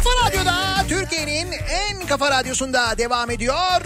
[0.00, 3.80] Kafa Radyo'da Türkiye'nin en kafa radyosunda devam ediyor.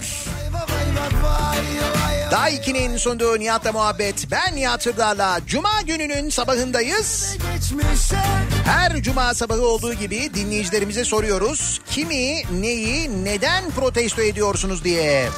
[2.31, 4.31] Daha 2'nin sunduğu Nihat'la muhabbet.
[4.31, 7.37] Ben Nihat Hırdar'la Cuma gününün sabahındayız.
[8.65, 11.81] Her cuma sabahı olduğu gibi dinleyicilerimize soruyoruz.
[11.91, 15.29] Kimi, neyi, neden protesto ediyorsunuz diye.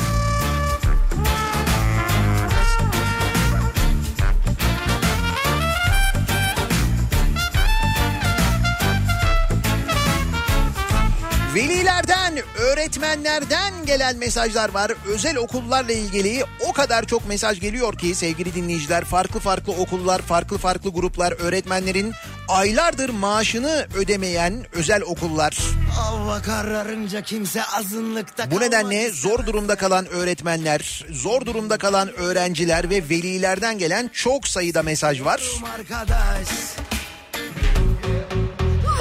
[12.60, 14.92] Öğretmenlerden gelen mesajlar var.
[15.08, 20.58] Özel okullarla ilgili o kadar çok mesaj geliyor ki sevgili dinleyiciler farklı farklı okullar, farklı
[20.58, 22.14] farklı gruplar, öğretmenlerin
[22.48, 25.58] aylardır maaşını ödemeyen özel okullar.
[25.96, 33.10] Hava kararınca kimse azınlıkta Bu nedenle zor durumda kalan öğretmenler, zor durumda kalan öğrenciler ve
[33.10, 35.42] velilerden gelen çok sayıda mesaj var.
[35.80, 36.48] arkadaş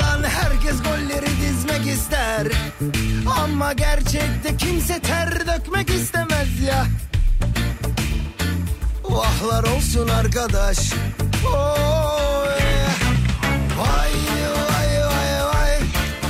[0.01, 2.47] Lan herkes golleri dizmek ister
[3.31, 6.87] Ama gerçekte kimse ter dökmek istemez ya
[9.05, 10.79] Vahlar olsun arkadaş
[11.47, 12.63] Oy.
[13.79, 14.13] Vay
[14.69, 15.79] vay vay vay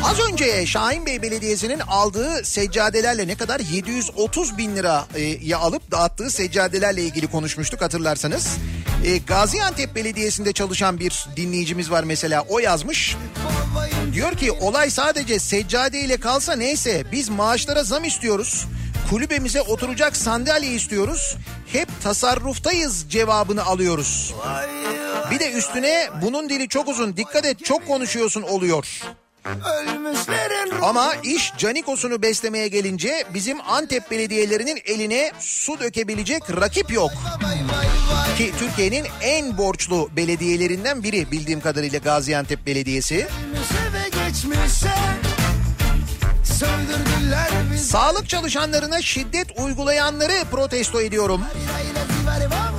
[0.05, 7.03] Az önce Şahin Bey Belediyesi'nin aldığı seccadelerle ne kadar 730 bin liraya alıp dağıttığı seccadelerle
[7.03, 8.57] ilgili konuşmuştuk hatırlarsanız.
[9.05, 13.17] E, Gaziantep Belediyesi'nde çalışan bir dinleyicimiz var mesela o yazmış.
[14.13, 18.67] Diyor ki olay sadece seccade ile kalsa neyse biz maaşlara zam istiyoruz.
[19.11, 21.37] Kulübemize oturacak sandalye istiyoruz.
[21.73, 24.35] Hep tasarruftayız cevabını alıyoruz.
[25.31, 29.01] Bir de üstüne bunun dili çok uzun dikkat et çok konuşuyorsun oluyor.
[30.83, 37.11] Ama iş Canikos'unu beslemeye gelince bizim Antep belediyelerinin eline su dökebilecek rakip yok.
[38.39, 43.27] Ki Türkiye'nin en borçlu belediyelerinden biri bildiğim kadarıyla Gaziantep Belediyesi.
[47.83, 51.41] Sağlık çalışanlarına şiddet uygulayanları protesto ediyorum.
[51.75, 52.75] Rayla zibari bam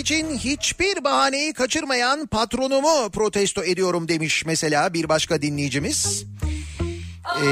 [0.00, 6.24] için hiçbir bahaneyi kaçırmayan patronumu protesto ediyorum demiş mesela bir başka dinleyicimiz.
[7.42, 7.46] Ee,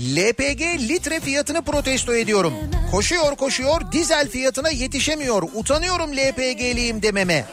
[0.00, 2.52] LPG litre fiyatını protesto ediyorum.
[2.90, 5.42] Koşuyor koşuyor dizel fiyatına yetişemiyor.
[5.54, 7.44] Utanıyorum LPG'liyim dememe.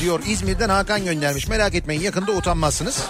[0.00, 1.48] Diyor İzmir'den Hakan göndermiş.
[1.48, 3.02] Merak etmeyin yakında utanmazsınız.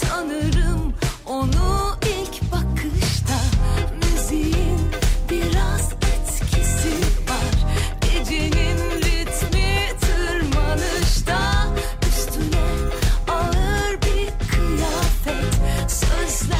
[0.00, 0.94] Tanırım
[1.26, 1.87] onu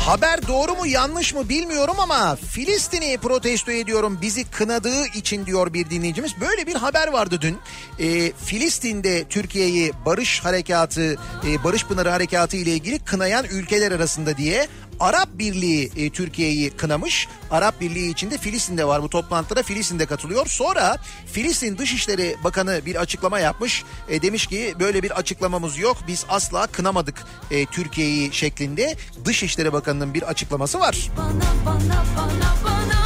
[0.09, 5.91] Haber doğru mu yanlış mı bilmiyorum ama Filistin'i protesto ediyorum bizi kınadığı için diyor bir
[5.91, 6.41] dinleyicimiz.
[6.41, 7.59] Böyle bir haber vardı dün.
[7.99, 14.69] Ee, Filistin'de Türkiye'yi barış harekatı, e, barış pınarı harekatı ile ilgili kınayan ülkeler arasında diye
[15.01, 17.29] Arap Birliği e, Türkiye'yi kınamış.
[17.51, 20.47] Arap Birliği içinde Filistin'de var bu toplantıda Filistin'de katılıyor.
[20.47, 20.97] Sonra
[21.27, 23.85] Filistin Dışişleri Bakanı bir açıklama yapmış.
[24.09, 25.97] E, demiş ki böyle bir açıklamamız yok.
[26.09, 28.97] Biz asla kınamadık e, Türkiye'yi şeklinde.
[29.25, 31.11] Dışişleri Bakanı'nın bir açıklaması var.
[31.17, 31.31] bana
[31.67, 32.98] bana bana bana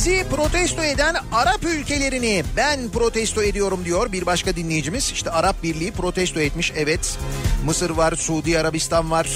[0.00, 5.12] Bizi protesto eden Arap ülkelerini ben protesto ediyorum diyor bir başka dinleyicimiz.
[5.12, 7.18] İşte Arap Birliği protesto etmiş evet.
[7.64, 9.28] Mısır var, Suudi Arabistan var.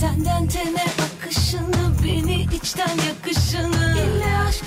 [0.00, 4.64] Tenden tene akışını beni içten yakışını ille aşk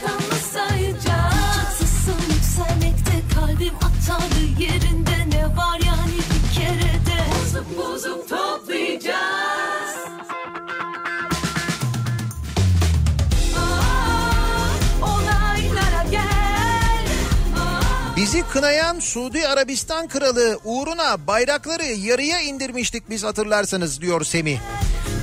[18.18, 24.59] Bizi kınayan Suudi Arabistan kralı uğruna bayrakları yarıya indirmiştik biz hatırlarsanız diyor Semih.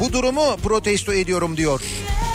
[0.00, 1.80] Bu durumu protesto ediyorum diyor.
[1.80, 2.33] Sen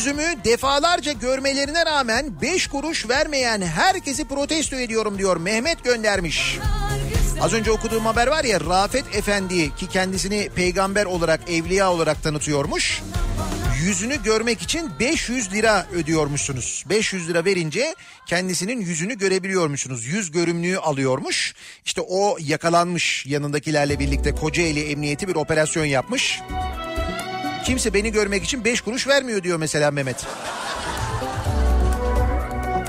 [0.00, 6.58] yüzümü defalarca görmelerine rağmen 5 kuruş vermeyen herkesi protesto ediyorum diyor Mehmet göndermiş.
[7.40, 13.02] Az önce okuduğum haber var ya Rafet Efendi ki kendisini peygamber olarak evliya olarak tanıtıyormuş.
[13.82, 16.84] Yüzünü görmek için 500 lira ödüyormuşsunuz.
[16.90, 17.94] 500 lira verince
[18.26, 20.06] kendisinin yüzünü görebiliyormuşsunuz.
[20.06, 21.54] Yüz görümlüğü alıyormuş.
[21.84, 26.40] İşte o yakalanmış yanındakilerle birlikte Kocaeli Emniyeti bir operasyon yapmış.
[27.64, 30.26] Kimse beni görmek için 5 kuruş vermiyor diyor mesela Mehmet.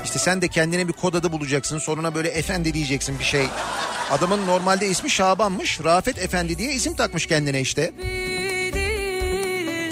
[0.04, 1.78] İşte sen de kendine bir kod adı bulacaksın.
[1.78, 3.46] Sonuna böyle efendi diyeceksin bir şey.
[4.10, 5.80] Adamın normalde ismi Şaban'mış.
[5.84, 7.92] Rafet Efendi diye isim takmış kendine işte.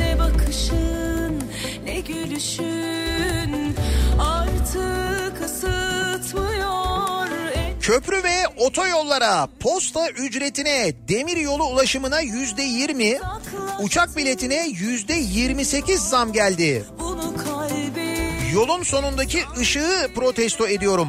[0.01, 1.43] Ne bakışın
[1.85, 3.10] ne gülüşün
[7.91, 13.19] Köprü ve otoyollara, posta ücretine, demir yolu ulaşımına yüzde yirmi,
[13.81, 16.85] uçak biletine yüzde yirmi sekiz zam geldi.
[18.55, 21.09] Yolun sonundaki ışığı protesto ediyorum.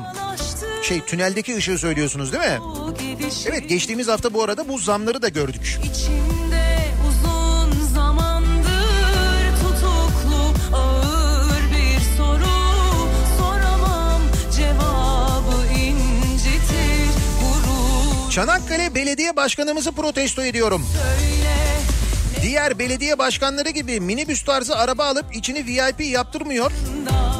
[0.83, 2.59] Şey tüneldeki ışığı söylüyorsunuz değil mi?
[3.45, 5.79] Evet geçtiğimiz hafta bu arada bu zamları da gördük.
[5.83, 6.90] İçimde
[18.31, 20.85] Çanakkale Belediye Başkanımızı protesto ediyorum.
[22.41, 26.71] Diğer belediye başkanları gibi minibüs tarzı araba alıp içini VIP yaptırmıyor.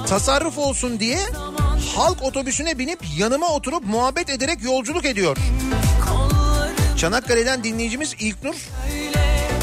[0.08, 1.20] Tasarruf olsun diye
[1.96, 5.38] halk otobüsüne binip yanıma oturup muhabbet ederek yolculuk ediyor.
[6.98, 8.56] Çanakkale'den dinleyicimiz İlknur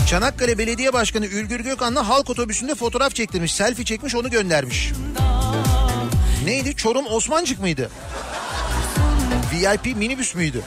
[0.09, 3.55] Çanakkale Belediye Başkanı Ülgür Gökhan'la halk otobüsünde fotoğraf çektirmiş.
[3.55, 4.93] Selfie çekmiş onu göndermiş.
[6.45, 6.77] Neydi?
[6.77, 7.91] Çorum Osmancık mıydı?
[9.53, 10.63] VIP minibüs müydü?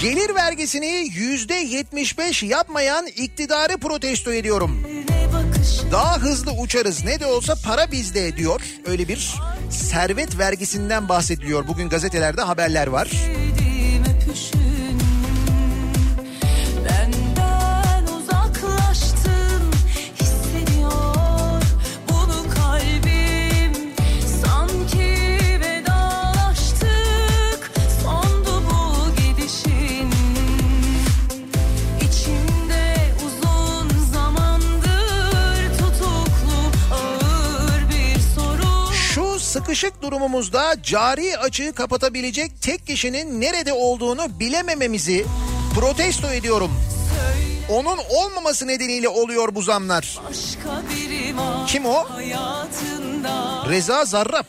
[0.00, 4.82] Gelir vergisini yüzde 75 yapmayan iktidarı protesto ediyorum.
[5.92, 8.60] Daha hızlı uçarız ne de olsa para bizde diyor.
[8.86, 9.34] Öyle bir
[9.70, 11.68] servet vergisinden bahsediliyor.
[11.68, 13.08] Bugün gazetelerde haberler var.
[13.08, 13.47] sevdiğim
[39.78, 45.26] Sıkışık durumumuzda cari açığı kapatabilecek tek kişinin nerede olduğunu bilemememizi
[45.74, 46.70] protesto ediyorum.
[47.68, 50.18] Onun olmaması nedeniyle oluyor bu zamlar.
[51.66, 52.06] Kim o?
[53.68, 54.44] Reza Zarrab.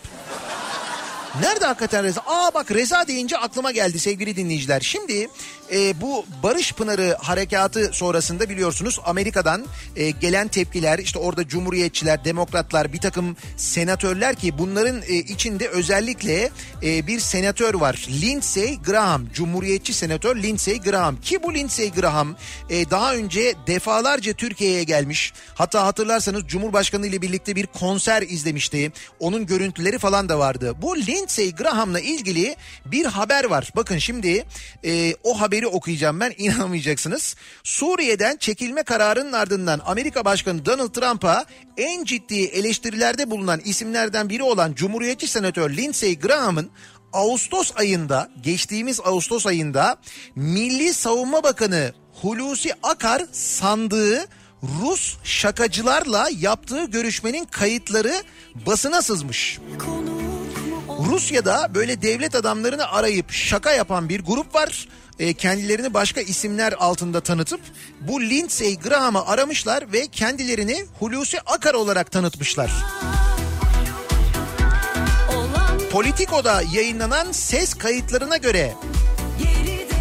[1.41, 2.21] Nerede hakikaten Reza?
[2.25, 4.81] Aa bak Reza deyince aklıma geldi sevgili dinleyiciler.
[4.81, 5.29] Şimdi
[5.73, 9.65] e, bu Barış Pınarı harekatı sonrasında biliyorsunuz Amerika'dan
[9.95, 16.49] e, gelen tepkiler işte orada cumhuriyetçiler, demokratlar bir takım senatörler ki bunların e, içinde özellikle
[16.83, 18.07] e, bir senatör var.
[18.21, 22.35] Lindsey Graham, cumhuriyetçi senatör Lindsey Graham ki bu Lindsey Graham
[22.69, 25.33] e, daha önce defalarca Türkiye'ye gelmiş.
[25.55, 28.91] Hatta hatırlarsanız Cumhurbaşkanı ile birlikte bir konser izlemişti.
[29.19, 30.73] Onun görüntüleri falan da vardı.
[30.81, 32.55] Bu Lindsey Graham'la ilgili
[32.85, 33.71] bir haber var.
[33.75, 34.45] Bakın şimdi
[34.85, 37.35] e, o haberi okuyacağım ben inanamayacaksınız.
[37.63, 41.45] Suriye'den çekilme kararının ardından Amerika Başkanı Donald Trump'a
[41.77, 46.69] en ciddi eleştirilerde bulunan isimlerden biri olan Cumhuriyetçi Senatör Lindsey Graham'ın
[47.13, 49.97] Ağustos ayında geçtiğimiz Ağustos ayında
[50.35, 54.25] Milli Savunma Bakanı Hulusi Akar sandığı
[54.63, 58.13] Rus şakacılarla yaptığı görüşmenin kayıtları
[58.65, 59.59] basına sızmış.
[61.05, 64.87] Rusya'da böyle devlet adamlarını arayıp şaka yapan bir grup var.
[65.19, 67.61] E, kendilerini başka isimler altında tanıtıp
[68.01, 72.71] bu Lindsey Graham'ı aramışlar ve kendilerini Hulusi Akar olarak tanıtmışlar.
[75.91, 78.73] Politico'da yayınlanan ses kayıtlarına göre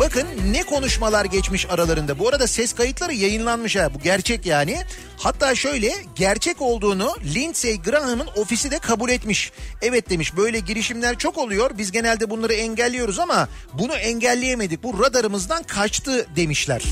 [0.01, 2.19] Bakın ne konuşmalar geçmiş aralarında.
[2.19, 3.95] Bu arada ses kayıtları yayınlanmış ha.
[3.95, 4.79] Bu gerçek yani.
[5.17, 9.53] Hatta şöyle gerçek olduğunu Lindsey Graham'ın ofisi de kabul etmiş.
[9.83, 11.71] Evet demiş böyle girişimler çok oluyor.
[11.79, 14.83] Biz genelde bunları engelliyoruz ama bunu engelleyemedik.
[14.83, 16.83] Bu radarımızdan kaçtı demişler.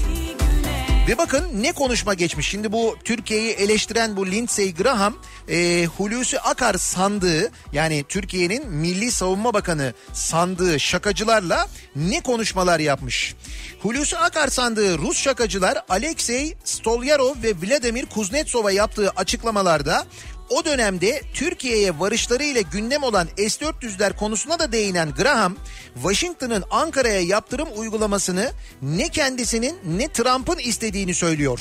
[1.09, 2.49] Ve bakın ne konuşma geçmiş.
[2.49, 5.15] Şimdi bu Türkiye'yi eleştiren bu Lindsey Graham
[5.49, 13.35] e, Hulusi Akar sandığı yani Türkiye'nin Milli Savunma Bakanı sandığı şakacılarla ne konuşmalar yapmış.
[13.83, 20.07] Hulusi Akar sandığı Rus şakacılar Alexey Stolyarov ve Vladimir Kuznetsov'a yaptığı açıklamalarda
[20.51, 25.57] o dönemde Türkiye'ye varışlarıyla gündem olan S-400'ler konusuna da değinen Graham,
[25.95, 31.61] Washington'ın Ankara'ya yaptırım uygulamasını ne kendisinin ne Trump'ın istediğini söylüyor.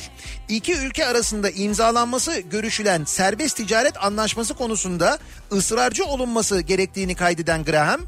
[0.50, 5.20] İki ülke arasında imzalanması görüşülen serbest ticaret anlaşması konusunda
[5.52, 8.02] ısrarcı olunması gerektiğini kaydeden Graham,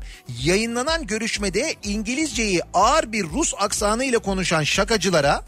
[0.44, 5.44] yayınlanan görüşmede İngilizceyi ağır bir Rus aksanıyla konuşan şakacılara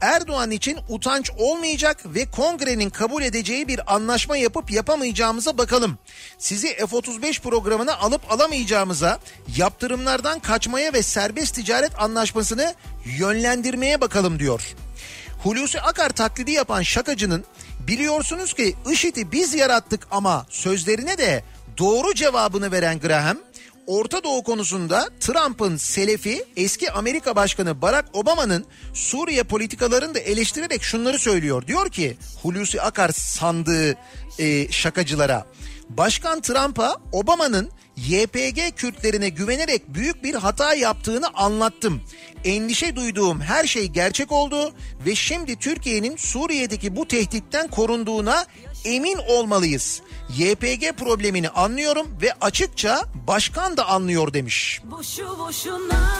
[0.00, 5.98] Erdoğan için utanç olmayacak ve kongrenin kabul edeceği bir anlaşma yapıp yapamayacağımıza bakalım.
[6.38, 9.18] Sizi F-35 programına alıp alamayacağımıza,
[9.56, 12.74] yaptırımlardan kaçmaya ve serbest ticaret anlaşmasını
[13.18, 14.74] yönlendirmeye bakalım diyor.
[15.42, 17.44] Hulusi Akar taklidi yapan şakacının
[17.86, 21.44] biliyorsunuz ki IŞİD'i biz yarattık ama sözlerine de
[21.78, 23.38] doğru cevabını veren Graham
[23.86, 28.64] Orta Doğu konusunda Trump'ın selefi eski Amerika Başkanı Barack Obama'nın
[28.94, 31.66] Suriye politikalarını da eleştirerek şunları söylüyor.
[31.66, 33.96] Diyor ki Hulusi Akar sandığı
[34.38, 35.46] e, şakacılara
[35.88, 42.02] Başkan Trump'a Obama'nın YPG Kürtlerine güvenerek büyük bir hata yaptığını anlattım.
[42.44, 44.72] Endişe duyduğum her şey gerçek oldu
[45.06, 48.46] ve şimdi Türkiye'nin Suriye'deki bu tehditten korunduğuna
[48.84, 50.02] emin olmalıyız.
[50.28, 54.80] YPG problemini anlıyorum ve açıkça başkan da anlıyor demiş.
[54.84, 56.10] Boşu boşuna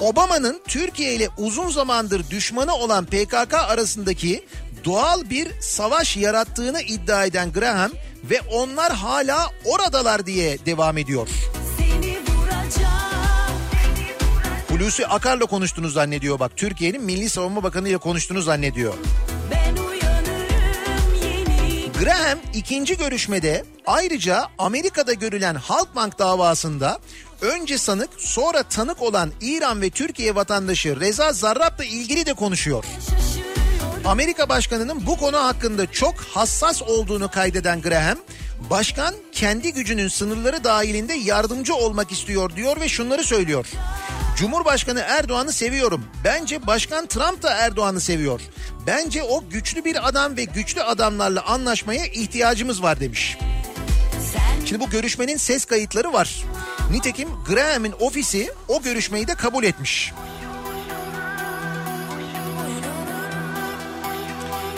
[0.00, 4.46] Obama'nın Türkiye ile uzun zamandır düşmanı olan PKK arasındaki
[4.84, 7.90] doğal bir savaş yarattığını iddia eden Graham
[8.24, 11.28] ve onlar hala oradalar diye devam ediyor.
[14.68, 16.52] Hulusi Akar'la konuştuğunu zannediyor bak.
[16.56, 18.94] Türkiye'nin Milli Savunma Bakanı ile konuştuğunu zannediyor.
[19.50, 19.89] Ben
[22.00, 26.98] Graham ikinci görüşmede ayrıca Amerika'da görülen Halkbank davasında
[27.40, 32.84] önce sanık sonra tanık olan İran ve Türkiye vatandaşı Reza Zarrab'la ilgili de konuşuyor.
[34.04, 38.18] Amerika Başkanı'nın bu konu hakkında çok hassas olduğunu kaydeden Graham,
[38.70, 43.66] başkan kendi gücünün sınırları dahilinde yardımcı olmak istiyor diyor ve şunları söylüyor.
[44.36, 46.04] Cumhurbaşkanı Erdoğan'ı seviyorum.
[46.24, 48.40] Bence Başkan Trump da Erdoğan'ı seviyor.
[48.86, 53.38] Bence o güçlü bir adam ve güçlü adamlarla anlaşmaya ihtiyacımız var demiş.
[54.66, 56.44] Şimdi bu görüşmenin ses kayıtları var.
[56.90, 60.12] Nitekim Graham'in ofisi o görüşmeyi de kabul etmiş.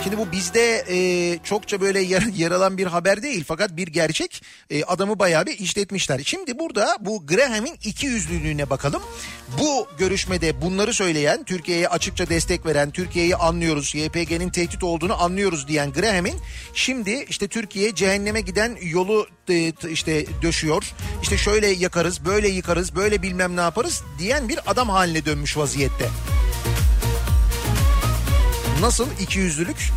[0.05, 4.85] Şimdi bu bizde e, çokça böyle yer, yer bir haber değil fakat bir gerçek E,
[4.85, 6.21] adamı bayağı bir işletmişler.
[6.25, 9.03] Şimdi burada bu Graham'in iki yüzlülüğüne bakalım.
[9.61, 15.93] Bu görüşmede bunları söyleyen, Türkiye'ye açıkça destek veren, Türkiye'yi anlıyoruz, YPG'nin tehdit olduğunu anlıyoruz diyen
[15.93, 16.37] Graham'in
[16.75, 20.93] şimdi işte Türkiye cehenneme giden yolu e, işte döşüyor.
[21.23, 26.09] İşte şöyle yakarız, böyle yıkarız, böyle bilmem ne yaparız diyen bir adam haline dönmüş vaziyette.
[28.83, 29.91] Nasıl ikiyüzlülük?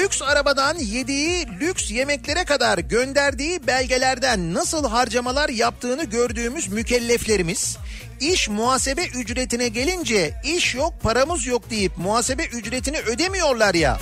[0.00, 7.76] Lüks arabadan yediği lüks yemeklere kadar gönderdiği belgelerden nasıl harcamalar yaptığını gördüğümüz mükelleflerimiz
[8.20, 13.98] iş muhasebe ücretine gelince iş yok paramız yok deyip muhasebe ücretini ödemiyorlar ya.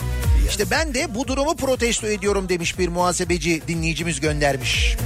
[0.48, 4.96] İşte ben de bu durumu protesto ediyorum demiş bir muhasebeci dinleyicimiz göndermiş.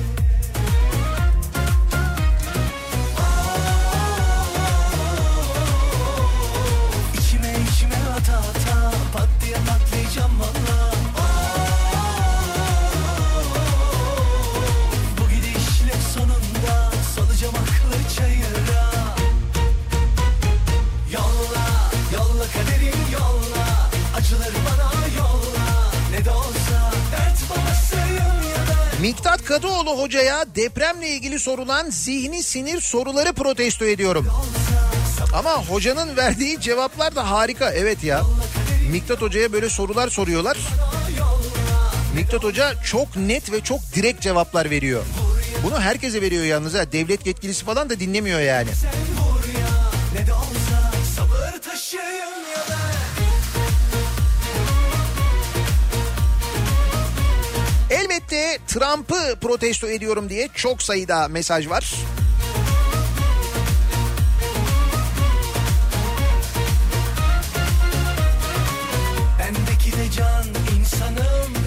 [29.02, 34.26] Miktat Kadıoğlu hocaya depremle ilgili sorulan zihni sinir soruları protesto ediyorum.
[35.32, 38.22] Ama hocanın verdiği cevaplar da harika evet ya.
[38.90, 40.58] Miktat hocaya böyle sorular soruyorlar.
[42.14, 45.02] Miktat hoca çok net ve çok direkt cevaplar veriyor.
[45.64, 46.92] Bunu herkese veriyor yalnız ha.
[46.92, 48.70] Devlet yetkilisi falan da dinlemiyor yani.
[48.70, 49.21] Ne
[58.02, 61.94] Elbette Trump'ı protesto ediyorum diye çok sayıda mesaj var.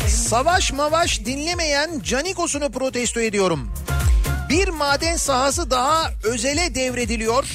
[0.07, 3.71] Savaş mavaş dinlemeyen Canikos'unu protesto ediyorum.
[4.49, 7.45] Bir maden sahası daha özele devrediliyor.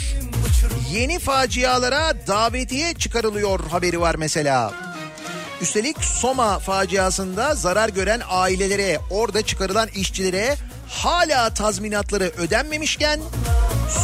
[0.93, 4.71] Yeni facialara davetiye çıkarılıyor haberi var mesela.
[4.71, 4.90] Mesela.
[5.61, 10.57] Üstelik Soma faciasında zarar gören ailelere, orada çıkarılan işçilere
[10.89, 13.21] hala tazminatları ödenmemişken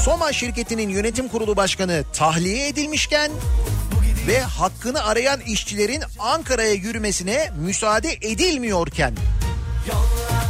[0.04, 3.30] Soma şirketinin yönetim kurulu başkanı tahliye edilmişken
[4.26, 9.14] ve hakkını arayan işçilerin Ankara'ya yürümesine müsaade edilmiyorken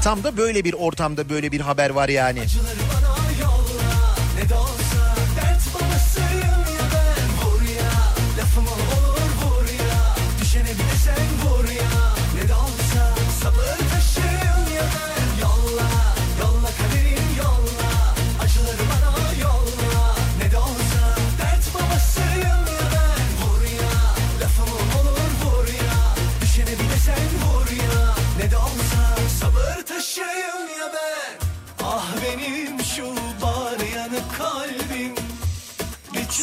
[0.05, 2.41] tam da böyle bir ortamda böyle bir haber var yani.
[2.41, 2.47] Ne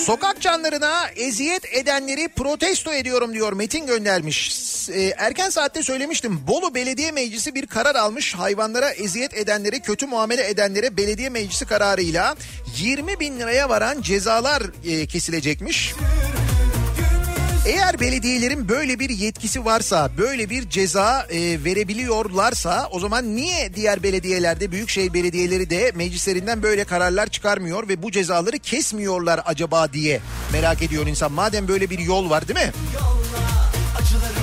[0.05, 4.51] Sokak canlarına eziyet edenleri protesto ediyorum diyor Metin göndermiş.
[4.89, 6.39] E, Erken saatte söylemiştim.
[6.47, 8.35] Bolu Belediye Meclisi bir karar almış.
[8.35, 12.35] Hayvanlara eziyet edenlere, kötü muamele edenlere belediye meclisi kararıyla
[12.77, 15.93] 20 bin liraya varan cezalar e, kesilecekmiş.
[17.65, 24.03] Eğer belediyelerin böyle bir yetkisi varsa, böyle bir ceza e, verebiliyorlarsa o zaman niye diğer
[24.03, 30.19] belediyelerde, büyükşehir belediyeleri de meclislerinden böyle kararlar çıkarmıyor ve bu cezaları kesmiyorlar acaba diye
[30.53, 31.31] merak ediyor insan.
[31.31, 32.71] Madem böyle bir yol var değil mi?
[33.97, 34.42] Acıları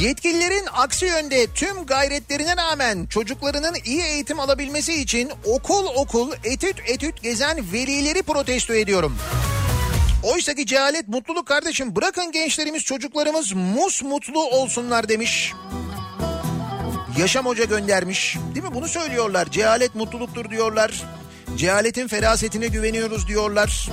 [0.00, 7.22] Yetkililerin aksi yönde tüm gayretlerine rağmen çocuklarının iyi eğitim alabilmesi için okul okul etüt etüt
[7.22, 9.16] gezen velileri protesto ediyorum.
[10.22, 15.52] Oysa ki cehalet mutluluk kardeşim bırakın gençlerimiz çocuklarımız mus mutlu olsunlar demiş.
[17.18, 18.36] Yaşam Hoca göndermiş.
[18.54, 18.74] Değil mi?
[18.74, 19.50] Bunu söylüyorlar.
[19.50, 21.02] Cehalet mutluluktur diyorlar.
[21.56, 23.88] Cehaletin ferasetine güveniyoruz diyorlar.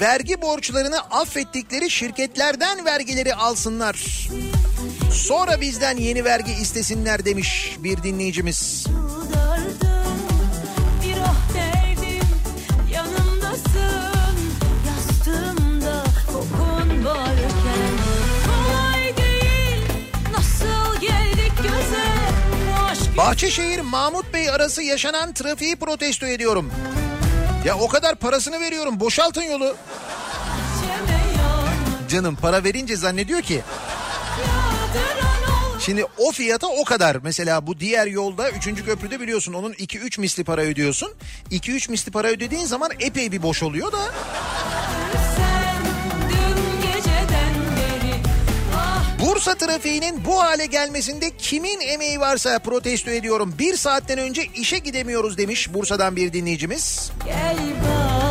[0.00, 4.28] Vergi borçlarını affettikleri şirketlerden vergileri alsınlar.
[5.12, 8.86] Sonra bizden yeni vergi istesinler demiş bir dinleyicimiz.
[11.26, 11.34] Ah
[23.16, 26.70] Bahçeşehir Mahmut Bey arası yaşanan trafiği protesto ediyorum.
[27.64, 29.76] Ya o kadar parasını veriyorum boşaltın yolu.
[32.08, 33.62] Canım para verince zannediyor ki
[35.80, 37.16] Şimdi o fiyata o kadar.
[37.22, 38.84] Mesela bu diğer yolda 3.
[38.84, 41.12] köprüde biliyorsun onun 2-3 misli para ödüyorsun.
[41.50, 43.98] 2-3 misli para ödediğin zaman epey bir boş oluyor da.
[49.24, 53.54] Bursa trafiğinin bu hale gelmesinde kimin emeği varsa protesto ediyorum.
[53.58, 57.12] Bir saatten önce işe gidemiyoruz demiş Bursa'dan bir dinleyicimiz.
[57.24, 58.23] gel bari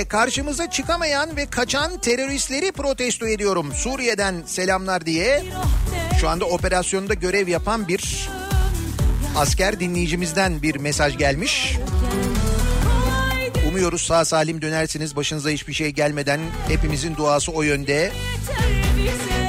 [0.00, 3.72] Suriye'de karşımıza çıkamayan ve kaçan teröristleri protesto ediyorum.
[3.74, 5.44] Suriye'den selamlar diye.
[6.20, 8.28] Şu anda operasyonda görev yapan bir
[9.36, 11.76] asker dinleyicimizden bir mesaj gelmiş.
[13.68, 15.16] Umuyoruz sağ salim dönersiniz.
[15.16, 18.12] Başınıza hiçbir şey gelmeden hepimizin duası o yönde.
[18.98, 19.39] yeter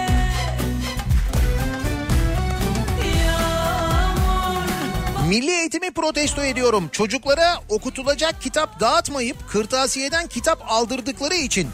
[5.31, 6.89] Milli eğitimi protesto ediyorum.
[6.91, 11.69] Çocuklara okutulacak kitap dağıtmayıp kırtasiyeden kitap aldırdıkları için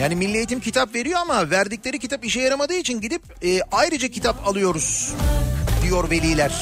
[0.00, 4.48] Yani Milli Eğitim kitap veriyor ama verdikleri kitap işe yaramadığı için gidip e, ayrıca kitap
[4.48, 5.14] alıyoruz
[5.82, 6.52] diyor veliler.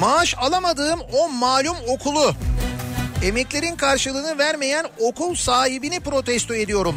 [0.00, 2.32] Maaş alamadığım o malum okulu
[3.22, 6.94] emeklerin karşılığını vermeyen okul sahibini protesto ediyorum.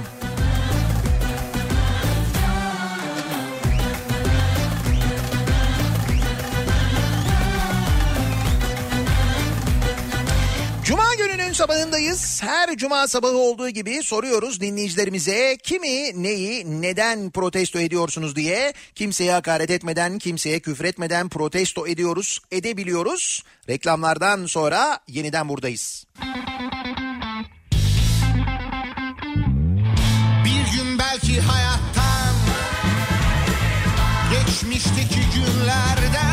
[10.94, 12.44] Cuma gününün sabahındayız.
[12.44, 18.74] Her cuma sabahı olduğu gibi soruyoruz dinleyicilerimize kimi, neyi, neden protesto ediyorsunuz diye.
[18.96, 23.44] Kimseye hakaret etmeden, kimseye küfretmeden protesto ediyoruz, edebiliyoruz.
[23.70, 26.06] Reklamlardan sonra yeniden buradayız.
[30.46, 32.36] Bir gün belki hayattan
[34.32, 36.33] Geçmişteki günlerden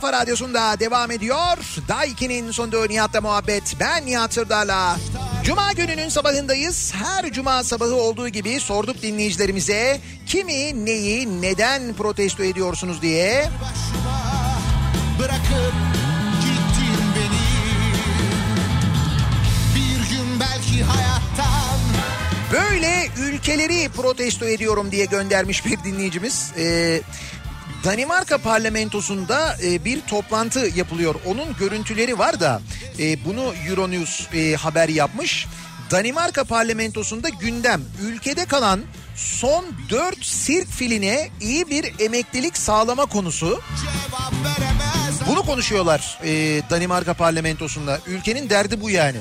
[0.00, 1.58] kafa radyosunda devam ediyor.
[1.88, 3.76] Daiki'nin sonunda Nihat'la muhabbet.
[3.80, 4.96] Ben Nihat Sırdar'la.
[5.44, 6.92] Cuma gününün sabahındayız.
[6.94, 13.48] Her cuma sabahı olduğu gibi sorduk dinleyicilerimize kimi, neyi, neden protesto ediyorsunuz diye.
[15.18, 15.74] bırakıp
[16.40, 17.44] gittin beni
[19.74, 21.80] Bir gün belki hayattan
[22.52, 26.52] Böyle ülkeleri protesto ediyorum diye göndermiş bir dinleyicimiz.
[26.58, 27.00] Ee,
[27.84, 31.14] Danimarka parlamentosunda e, bir toplantı yapılıyor.
[31.26, 32.62] Onun görüntüleri var da
[32.98, 35.46] e, bunu Euronews e, haber yapmış.
[35.90, 38.80] Danimarka parlamentosunda gündem ülkede kalan
[39.16, 43.60] son 4 sirk filine iyi bir emeklilik sağlama konusu.
[45.26, 47.98] Bunu konuşuyorlar e, Danimarka parlamentosunda.
[48.06, 49.18] Ülkenin derdi bu yani.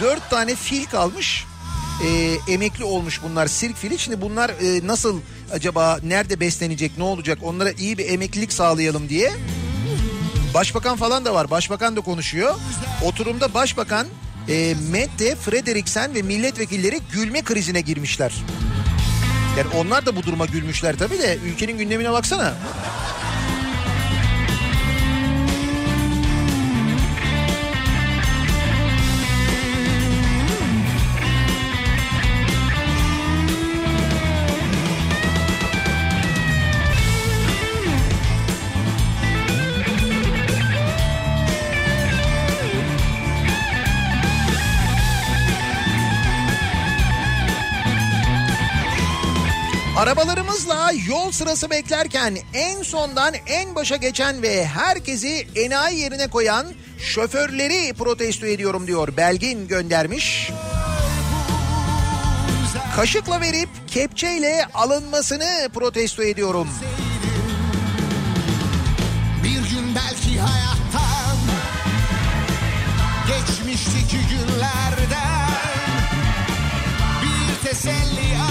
[0.00, 1.44] Dört tane fil kalmış.
[2.04, 3.98] E, emekli olmuş bunlar sirk fili.
[3.98, 5.20] Şimdi bunlar e, nasıl
[5.54, 9.32] acaba nerede beslenecek ne olacak onlara iyi bir emeklilik sağlayalım diye.
[10.54, 11.50] Başbakan falan da var.
[11.50, 12.54] Başbakan da konuşuyor.
[13.04, 14.06] Oturumda başbakan
[14.48, 18.34] e, Mette Frederiksen ve milletvekilleri gülme krizine girmişler.
[19.58, 22.54] Yani onlar da bu duruma gülmüşler tabii de ülkenin gündemine baksana.
[50.24, 56.66] Arabalarımızla yol sırası beklerken en sondan en başa geçen ve herkesi enayi yerine koyan
[56.98, 59.16] şoförleri protesto ediyorum diyor.
[59.16, 60.50] Belgin göndermiş.
[62.96, 66.68] Kaşıkla verip kepçeyle alınmasını protesto ediyorum.
[69.42, 71.36] Bir gün belki hayattan
[73.28, 75.48] Geçmişteki günlerden
[77.22, 78.43] Bir teselli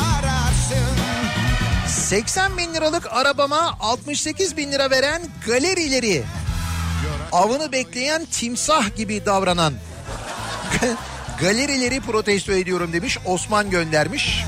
[2.13, 6.23] 80 bin liralık arabama 68 bin lira veren galerileri
[7.31, 9.73] avını bekleyen timsah gibi davranan
[11.39, 14.45] galerileri protesto ediyorum demiş Osman göndermiş.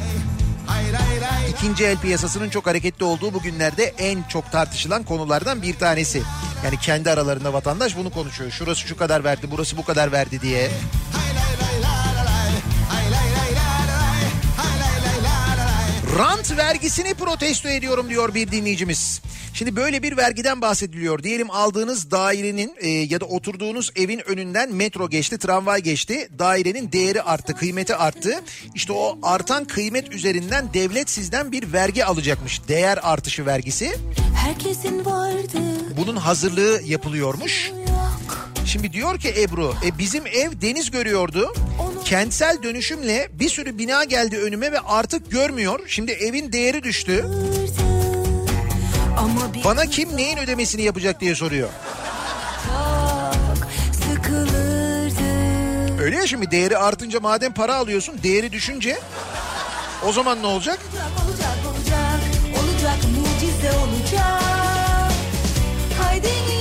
[1.49, 6.23] İkinci el piyasasının çok hareketli olduğu bugünlerde en çok tartışılan konulardan bir tanesi.
[6.65, 8.51] Yani kendi aralarında vatandaş bunu konuşuyor.
[8.51, 10.71] Şurası şu kadar verdi, burası bu kadar verdi diye.
[16.17, 19.21] Rant vergisini protesto ediyorum diyor bir dinleyicimiz.
[19.53, 21.23] Şimdi böyle bir vergiden bahsediliyor.
[21.23, 26.29] Diyelim aldığınız dairenin e, ya da oturduğunuz evin önünden metro geçti, tramvay geçti.
[26.39, 28.41] Dairenin değeri arttı, kıymeti arttı.
[28.75, 32.67] İşte o artan kıymet üzerinden devlet sizden bir vergi alacakmış.
[32.67, 33.95] Değer artışı vergisi.
[34.35, 35.57] Herkesin vardı
[35.97, 37.71] Bunun hazırlığı yapılıyormuş.
[37.87, 38.05] yok
[38.76, 41.53] Şimdi diyor ki Ebru, e, bizim ev deniz görüyordu.
[42.06, 45.80] Kentsel dönüşümle bir sürü bina geldi önüme ve artık görmüyor.
[45.88, 47.26] Şimdi evin değeri düştü.
[49.65, 51.69] Bana kim neyin ödemesini yapacak diye soruyor.
[55.99, 58.99] Öyle ya şimdi değeri artınca madem para alıyorsun değeri düşünce
[60.07, 60.80] o zaman ne olacak?
[60.91, 62.19] Olacak olacak
[62.64, 64.41] olacak mucize olacak
[66.02, 66.55] Haydi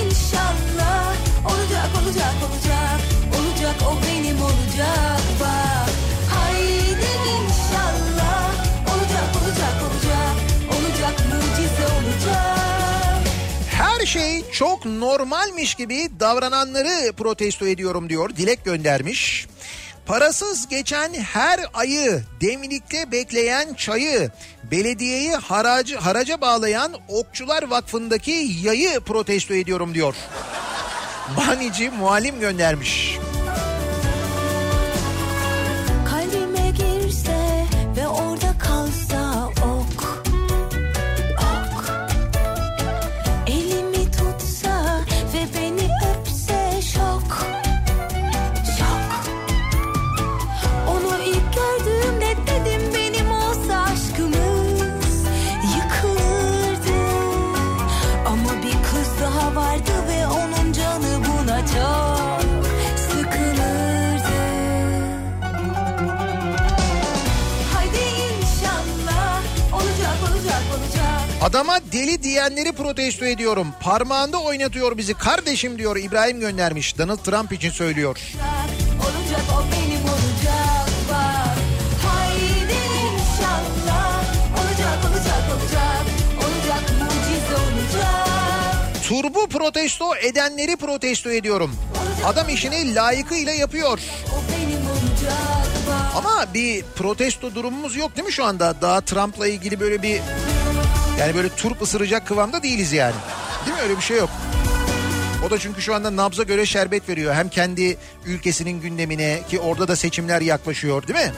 [3.74, 5.90] olacak o benim olacak bak
[6.30, 8.52] Haydi inşallah
[8.94, 10.36] olacak olacak olacak
[10.70, 12.58] olacak mucize olacak
[13.70, 18.36] Her şey çok normalmiş gibi davrananları protesto ediyorum diyor.
[18.36, 19.46] Dilek göndermiş.
[20.06, 24.30] Parasız geçen her ayı, demlikte bekleyen çayı,
[24.70, 30.14] belediyeyi haracı, haraca bağlayan Okçular Vakfı'ndaki yayı protesto ediyorum diyor.
[31.36, 33.18] Banici muallim göndermiş.
[71.44, 73.66] Adama deli diyenleri protesto ediyorum.
[73.80, 76.98] Parmağında oynatıyor bizi kardeşim diyor İbrahim göndermiş.
[76.98, 78.18] Donald Trump için söylüyor.
[79.00, 81.58] olacak o benim olacak bak
[82.06, 86.04] Haydi inşallah olacak olacak olacak
[86.38, 88.28] olacak mucize olacak
[89.08, 91.76] Turbu protesto edenleri protesto ediyorum.
[92.24, 93.98] Adam işini layıkıyla yapıyor.
[96.16, 98.74] Ama bir protesto durumumuz yok değil mi şu anda?
[98.82, 100.20] Daha Trump'la ilgili böyle bir
[101.20, 103.14] yani böyle turp ısıracak kıvamda değiliz yani.
[103.66, 104.30] Değil mi öyle bir şey yok.
[105.46, 107.34] O da çünkü şu anda nabza göre şerbet veriyor.
[107.34, 107.96] Hem kendi
[108.26, 111.32] ülkesinin gündemine ki orada da seçimler yaklaşıyor değil mi?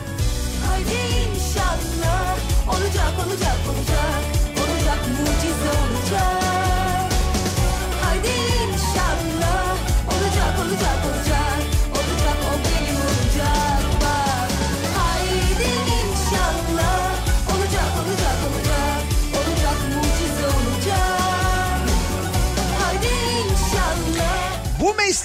[0.66, 0.90] Haydi
[1.36, 2.36] inşallah
[2.68, 3.85] olacak olacak olacak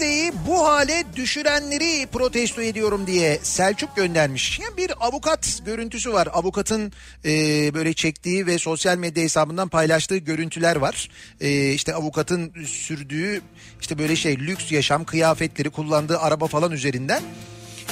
[0.01, 4.59] mesleği bu hale düşürenleri protesto ediyorum diye Selçuk göndermiş.
[4.59, 6.27] Yani bir avukat görüntüsü var.
[6.33, 6.91] Avukatın
[7.25, 7.29] e,
[7.73, 11.09] böyle çektiği ve sosyal medya hesabından paylaştığı görüntüler var.
[11.41, 13.41] E, işte avukatın sürdüğü
[13.81, 17.23] işte böyle şey lüks yaşam kıyafetleri kullandığı araba falan üzerinden.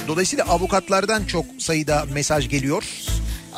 [0.08, 2.84] Dolayısıyla avukatlardan çok sayıda mesaj geliyor.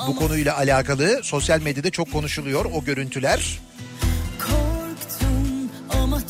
[0.09, 3.61] Bu konuyla alakalı sosyal medyada çok konuşuluyor o görüntüler.
[4.39, 6.21] Korktum ama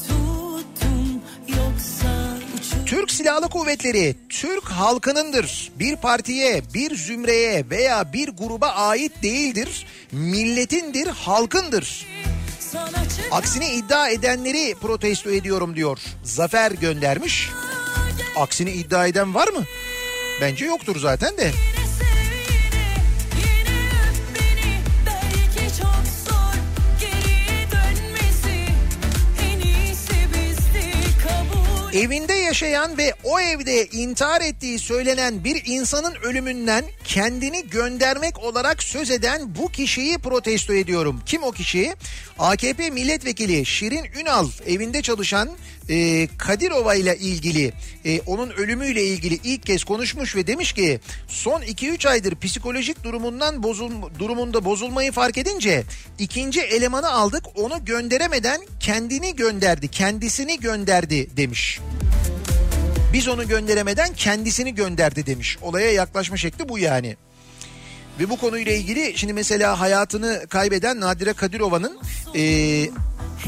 [3.12, 5.72] Silahlı Kuvvetleri Türk halkınındır.
[5.78, 9.86] Bir partiye, bir zümreye veya bir gruba ait değildir.
[10.12, 12.06] Milletindir, halkındır.
[13.30, 15.98] Aksini iddia edenleri protesto ediyorum diyor.
[16.24, 17.50] Zafer göndermiş.
[18.36, 19.64] Aksini iddia eden var mı?
[20.40, 21.50] Bence yoktur zaten de.
[31.92, 39.10] Evinde yaşayan ve o evde intihar ettiği söylenen bir insanın ölümünden kendini göndermek olarak söz
[39.10, 41.20] eden bu kişiyi protesto ediyorum.
[41.26, 41.94] Kim o kişi?
[42.38, 45.48] AKP milletvekili Şirin Ünal evinde çalışan
[45.88, 47.72] e, Kadirova ile ilgili
[48.04, 53.62] e, onun ölümüyle ilgili ilk kez konuşmuş ve demiş ki son 2-3 aydır psikolojik durumundan
[53.62, 55.84] bozul, durumunda bozulmayı fark edince
[56.18, 61.80] ikinci elemanı aldık onu gönderemeden kendini gönderdi kendisini gönderdi demiş.
[63.12, 65.58] Biz onu gönderemeden kendisini gönderdi demiş.
[65.62, 67.16] Olaya yaklaşma şekli bu yani.
[68.20, 71.98] Ve bu konuyla ilgili şimdi mesela hayatını kaybeden Nadire Kadirova'nın
[72.34, 72.90] eee,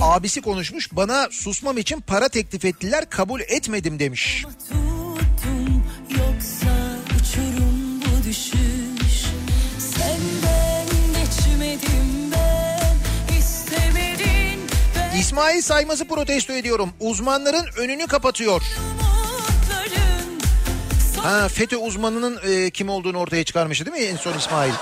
[0.00, 0.88] abisi konuşmuş.
[0.92, 4.44] Bana susmam için para teklif ettiler kabul etmedim demiş.
[4.68, 5.84] Tuttum
[8.24, 9.24] düşüş.
[14.96, 16.90] Ben İsmail Saymaz'ı protesto ediyorum.
[17.00, 18.62] Uzmanların önünü kapatıyor.
[21.24, 24.72] Ha FETÖ uzmanının eee, kim olduğunu ortaya çıkarmıştı değil mi en son İsmail?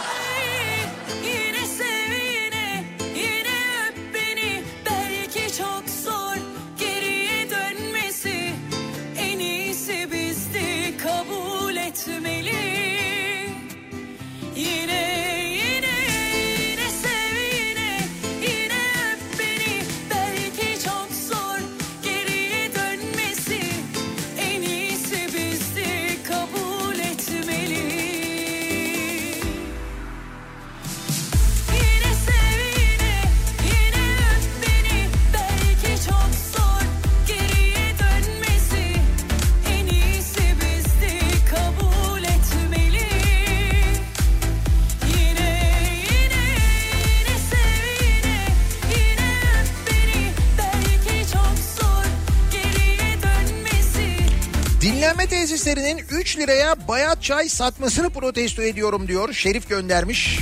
[55.33, 59.33] Tesislerinin 3 liraya bayat çay satmasını protesto ediyorum diyor.
[59.33, 60.39] Şerif göndermiş.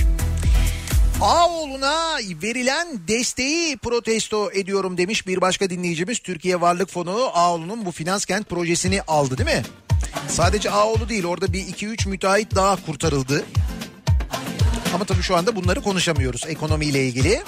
[1.20, 6.18] Ağoğlu'na verilen desteği protesto ediyorum demiş bir başka dinleyicimiz.
[6.18, 9.62] Türkiye Varlık Fonu Ağoğlu'nun bu finans kent projesini aldı değil mi?
[10.28, 13.44] Sadece Ağoğlu değil orada bir 2-3 müteahhit daha kurtarıldı.
[14.94, 17.42] Ama tabii şu anda bunları konuşamıyoruz ekonomiyle ilgili.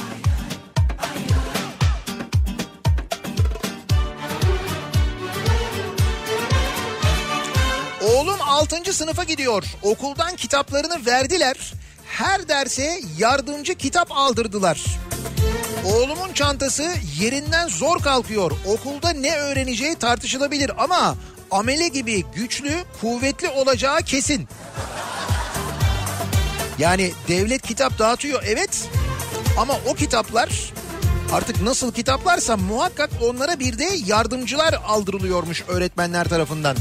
[8.52, 8.92] 6.
[8.92, 9.64] sınıfa gidiyor.
[9.82, 11.72] Okuldan kitaplarını verdiler.
[12.04, 14.80] Her derse yardımcı kitap aldırdılar.
[15.84, 18.52] Oğlumun çantası yerinden zor kalkıyor.
[18.66, 21.16] Okulda ne öğreneceği tartışılabilir ama
[21.50, 24.48] amele gibi güçlü, kuvvetli olacağı kesin.
[26.78, 28.88] Yani devlet kitap dağıtıyor evet
[29.58, 30.72] ama o kitaplar
[31.32, 36.76] artık nasıl kitaplarsa muhakkak onlara bir de yardımcılar aldırılıyormuş öğretmenler tarafından.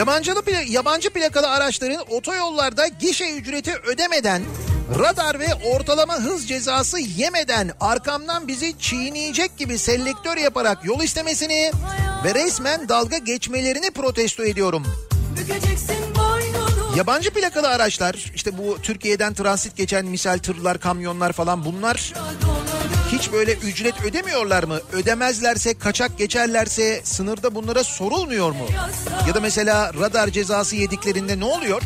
[0.00, 4.42] Yabancılı yabancı plakalı araçların otoyollarda gişe ücreti ödemeden
[4.98, 11.72] radar ve ortalama hız cezası yemeden arkamdan bizi çiğneyecek gibi selektör yaparak yol istemesini
[12.24, 14.86] ve resmen dalga geçmelerini protesto ediyorum.
[16.96, 22.12] Yabancı plakalı araçlar işte bu Türkiye'den transit geçen misal tırlar, kamyonlar falan bunlar
[23.12, 24.80] hiç böyle ücret ödemiyorlar mı?
[24.92, 28.66] Ödemezlerse, kaçak geçerlerse sınırda bunlara sorulmuyor mu?
[29.28, 31.82] Ya da mesela radar cezası yediklerinde ne oluyor?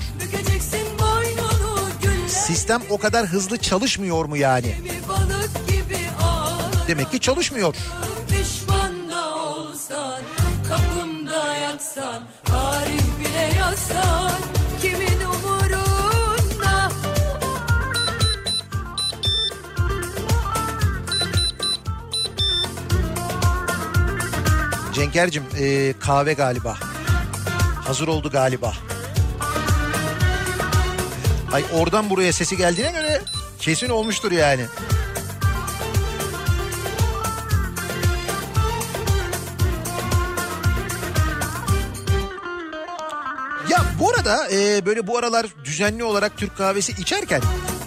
[2.29, 4.77] Sistem o kadar hızlı çalışmıyor mu yani?
[6.89, 7.75] Demek ki çalışmıyor.
[8.29, 10.21] Pişman da olsan
[10.69, 14.54] Kapımda yatsan Tarih bile yazsan
[24.95, 26.77] Cenker'cim e, kahve galiba.
[27.85, 28.73] Hazır oldu galiba.
[31.53, 33.23] Ay oradan buraya sesi geldiğine göre
[33.59, 34.63] kesin olmuştur yani.
[43.71, 47.41] Ya bu arada e, böyle bu aralar düzenli olarak Türk kahvesi içerken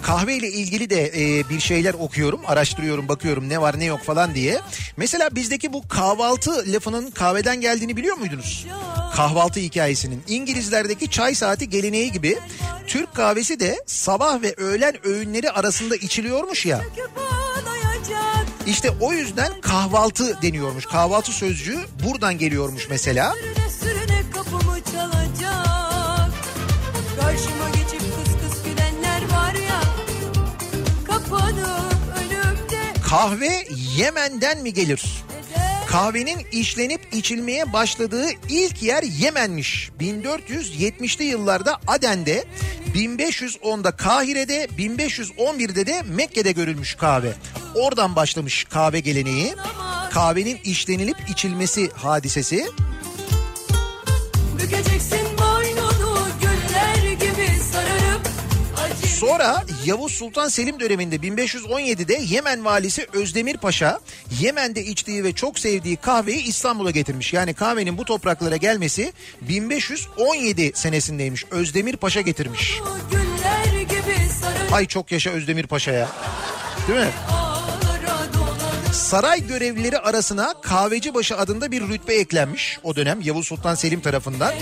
[0.08, 4.60] kahveyle ilgili de e, bir şeyler okuyorum, araştırıyorum, bakıyorum ne var ne yok falan diye.
[4.96, 8.66] Mesela bizdeki bu kahvaltı lafının kahveden geldiğini biliyor muydunuz?
[9.14, 12.38] Kahvaltı hikayesinin İngilizlerdeki çay saati geleneği gibi
[12.86, 16.80] Türk kahvesi de sabah ve öğlen öğünleri arasında içiliyormuş ya.
[18.66, 20.86] İşte o yüzden kahvaltı deniyormuş.
[20.86, 23.34] Kahvaltı sözcüğü buradan geliyormuş mesela.
[23.34, 26.30] Sürüne sürüne kapımı çalacak
[27.20, 27.77] Karşıma
[33.08, 35.04] Kahve Yemen'den mi gelir?
[35.86, 39.90] Kahvenin işlenip içilmeye başladığı ilk yer Yemen'miş.
[40.00, 42.44] 1470'li yıllarda Aden'de,
[42.94, 47.32] 1510'da Kahire'de, 1511'de de Mekke'de görülmüş kahve.
[47.74, 49.54] Oradan başlamış kahve geleneği.
[50.10, 52.66] Kahvenin işlenilip içilmesi hadisesi.
[54.58, 55.17] Bükeceksin
[59.20, 64.00] Sonra Yavuz Sultan Selim döneminde 1517'de Yemen valisi Özdemir Paşa
[64.40, 67.32] Yemen'de içtiği ve çok sevdiği kahveyi İstanbul'a getirmiş.
[67.32, 71.44] Yani kahvenin bu topraklara gelmesi 1517 senesindeymiş.
[71.50, 72.80] Özdemir Paşa getirmiş.
[74.72, 76.08] Ay çok yaşa Özdemir Paşa'ya.
[76.88, 77.10] Değil mi?
[78.92, 84.54] Saray görevlileri arasına kahvecibaşı adında bir rütbe eklenmiş o dönem Yavuz Sultan Selim tarafından.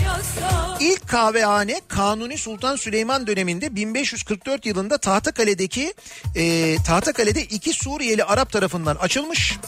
[0.80, 5.94] İlk kahvehane Kanuni Sultan Süleyman döneminde 1544 yılında Tahtakale'deki
[6.36, 9.58] e, Tahtakale'de iki Suriyeli Arap tarafından açılmış.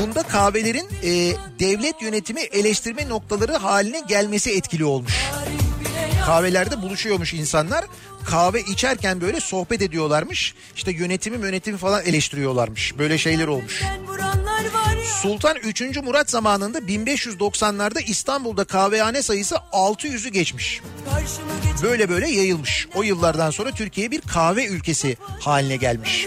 [0.00, 5.14] Bunda kahvelerin e, devlet yönetimi eleştirme noktaları haline gelmesi etkili olmuş.
[6.26, 7.84] Kahvelerde buluşuyormuş insanlar.
[8.24, 10.54] Kahve içerken böyle sohbet ediyorlarmış.
[10.76, 12.98] İşte yönetimi yönetimi falan eleştiriyorlarmış.
[12.98, 13.82] Böyle şeyler olmuş.
[15.22, 15.80] Sultan 3.
[16.02, 20.80] Murat zamanında 1590'larda İstanbul'da kahvehane sayısı 600'ü geçmiş.
[21.82, 22.88] Böyle böyle yayılmış.
[22.94, 26.26] O yıllardan sonra Türkiye bir kahve ülkesi haline gelmiş.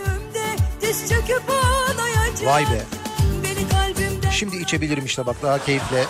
[2.45, 2.81] Vay be.
[4.31, 6.05] Şimdi içebilirim işte bak daha keyifle.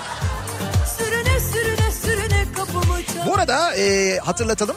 [3.28, 4.76] Bu arada e, hatırlatalım.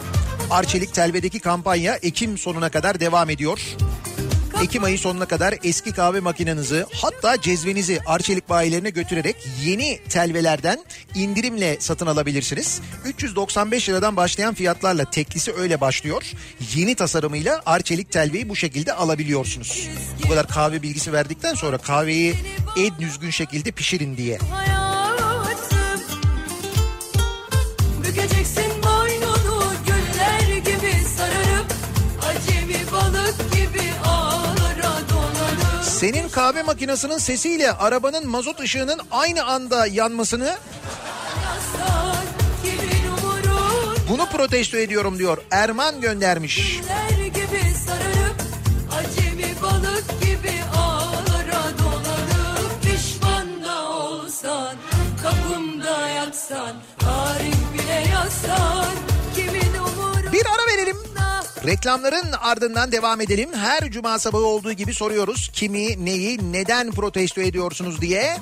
[0.51, 3.61] Arçelik Telve'deki kampanya Ekim sonuna kadar devam ediyor.
[4.63, 11.77] Ekim ayı sonuna kadar eski kahve makinenizi hatta cezvenizi Arçelik bayilerine götürerek yeni telvelerden indirimle
[11.81, 12.81] satın alabilirsiniz.
[13.05, 16.23] 395 liradan başlayan fiyatlarla teklisi öyle başlıyor.
[16.75, 19.89] Yeni tasarımıyla Arçelik telveyi bu şekilde alabiliyorsunuz.
[20.25, 22.35] Bu kadar kahve bilgisi verdikten sonra kahveyi
[22.77, 24.39] en düzgün şekilde pişirin diye.
[24.39, 25.06] hayatım
[28.17, 31.73] Bükeceksin boynunu güller gibi sararıp
[32.23, 40.57] Acemi balık gibi ağlara dolanıp Senin kahve makinesinin sesiyle arabanın mazot ışığının aynı anda yanmasını
[44.09, 45.39] bunu protesto ediyorum diyor.
[45.51, 46.81] Erman göndermiş.
[47.87, 48.43] Sararıp
[48.99, 54.75] Acemi balık gibi ağlara dolanıp Pişman da olsan
[55.23, 56.77] Kapımda yatsan
[60.33, 60.97] Bir ara verelim.
[61.67, 63.53] Reklamların ardından devam edelim.
[63.55, 65.51] Her cuma sabahı olduğu gibi soruyoruz.
[65.53, 68.37] Kimi, neyi, neden protesto ediyorsunuz diye.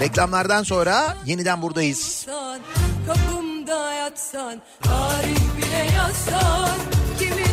[0.00, 2.26] Reklamlardan sonra yeniden buradayız.
[3.06, 6.78] kapımda yatsan, tarih bile yazsan,
[7.18, 7.49] kimin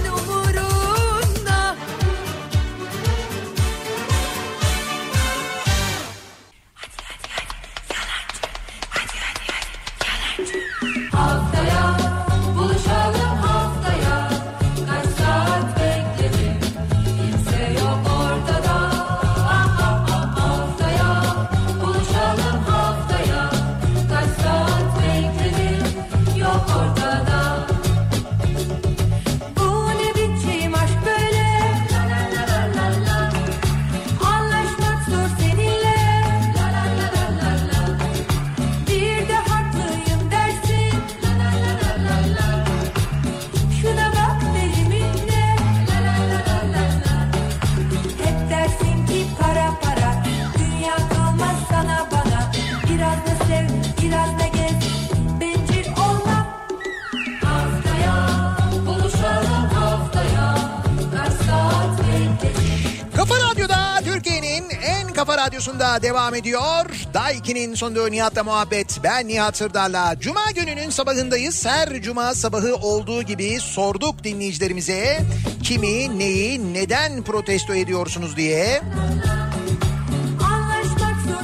[65.47, 66.85] radyosunda devam ediyor.
[67.13, 68.99] Daiki'nin sonunda Nihat'la muhabbet.
[69.03, 70.19] Ben Nihat Sırdar'la.
[70.19, 71.65] Cuma gününün sabahındayız.
[71.65, 75.19] Her cuma sabahı olduğu gibi sorduk dinleyicilerimize.
[75.63, 78.81] Kimi, neyi, neden protesto ediyorsunuz diye.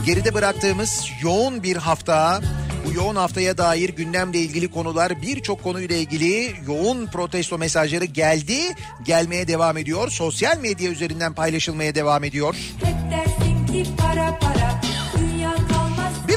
[0.05, 2.41] Geride bıraktığımız yoğun bir hafta.
[2.87, 8.59] Bu yoğun haftaya dair gündemle ilgili konular birçok konuyla ilgili yoğun protesto mesajları geldi.
[9.05, 10.09] Gelmeye devam ediyor.
[10.09, 12.55] Sosyal medya üzerinden paylaşılmaya devam ediyor.
[12.83, 13.42] Hep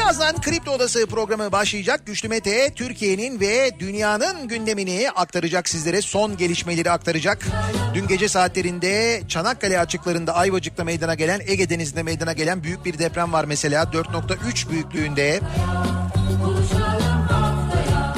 [0.07, 2.07] Birazdan Kripto Odası programı başlayacak.
[2.07, 6.03] Güçlü Mete Türkiye'nin ve dünyanın gündemini aktaracak sizlere.
[6.03, 7.47] Son gelişmeleri aktaracak.
[7.95, 13.33] Dün gece saatlerinde Çanakkale açıklarında Ayvacık'ta meydana gelen Ege Denizi'nde meydana gelen büyük bir deprem
[13.33, 13.83] var mesela.
[13.83, 15.41] 4.3 büyüklüğünde.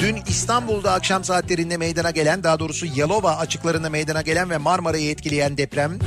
[0.09, 5.57] Dün İstanbul'da akşam saatlerinde meydana gelen daha doğrusu Yalova açıklarında meydana gelen ve Marmara'yı etkileyen
[5.57, 5.99] deprem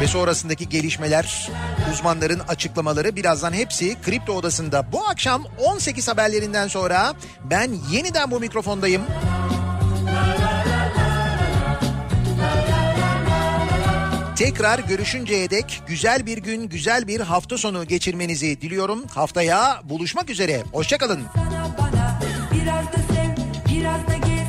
[0.00, 1.48] ve sonrasındaki gelişmeler,
[1.92, 4.92] uzmanların açıklamaları birazdan hepsi Kripto Odası'nda.
[4.92, 7.14] Bu akşam 18 haberlerinden sonra
[7.50, 9.02] ben yeniden bu mikrofondayım.
[14.36, 19.04] Tekrar görüşünceye dek güzel bir gün, güzel bir hafta sonu geçirmenizi diliyorum.
[19.14, 20.62] Haftaya buluşmak üzere.
[20.72, 21.20] Hoşçakalın.
[21.34, 22.20] Sana bana
[22.52, 23.13] biraz da sev,
[23.84, 24.43] biraz da gel.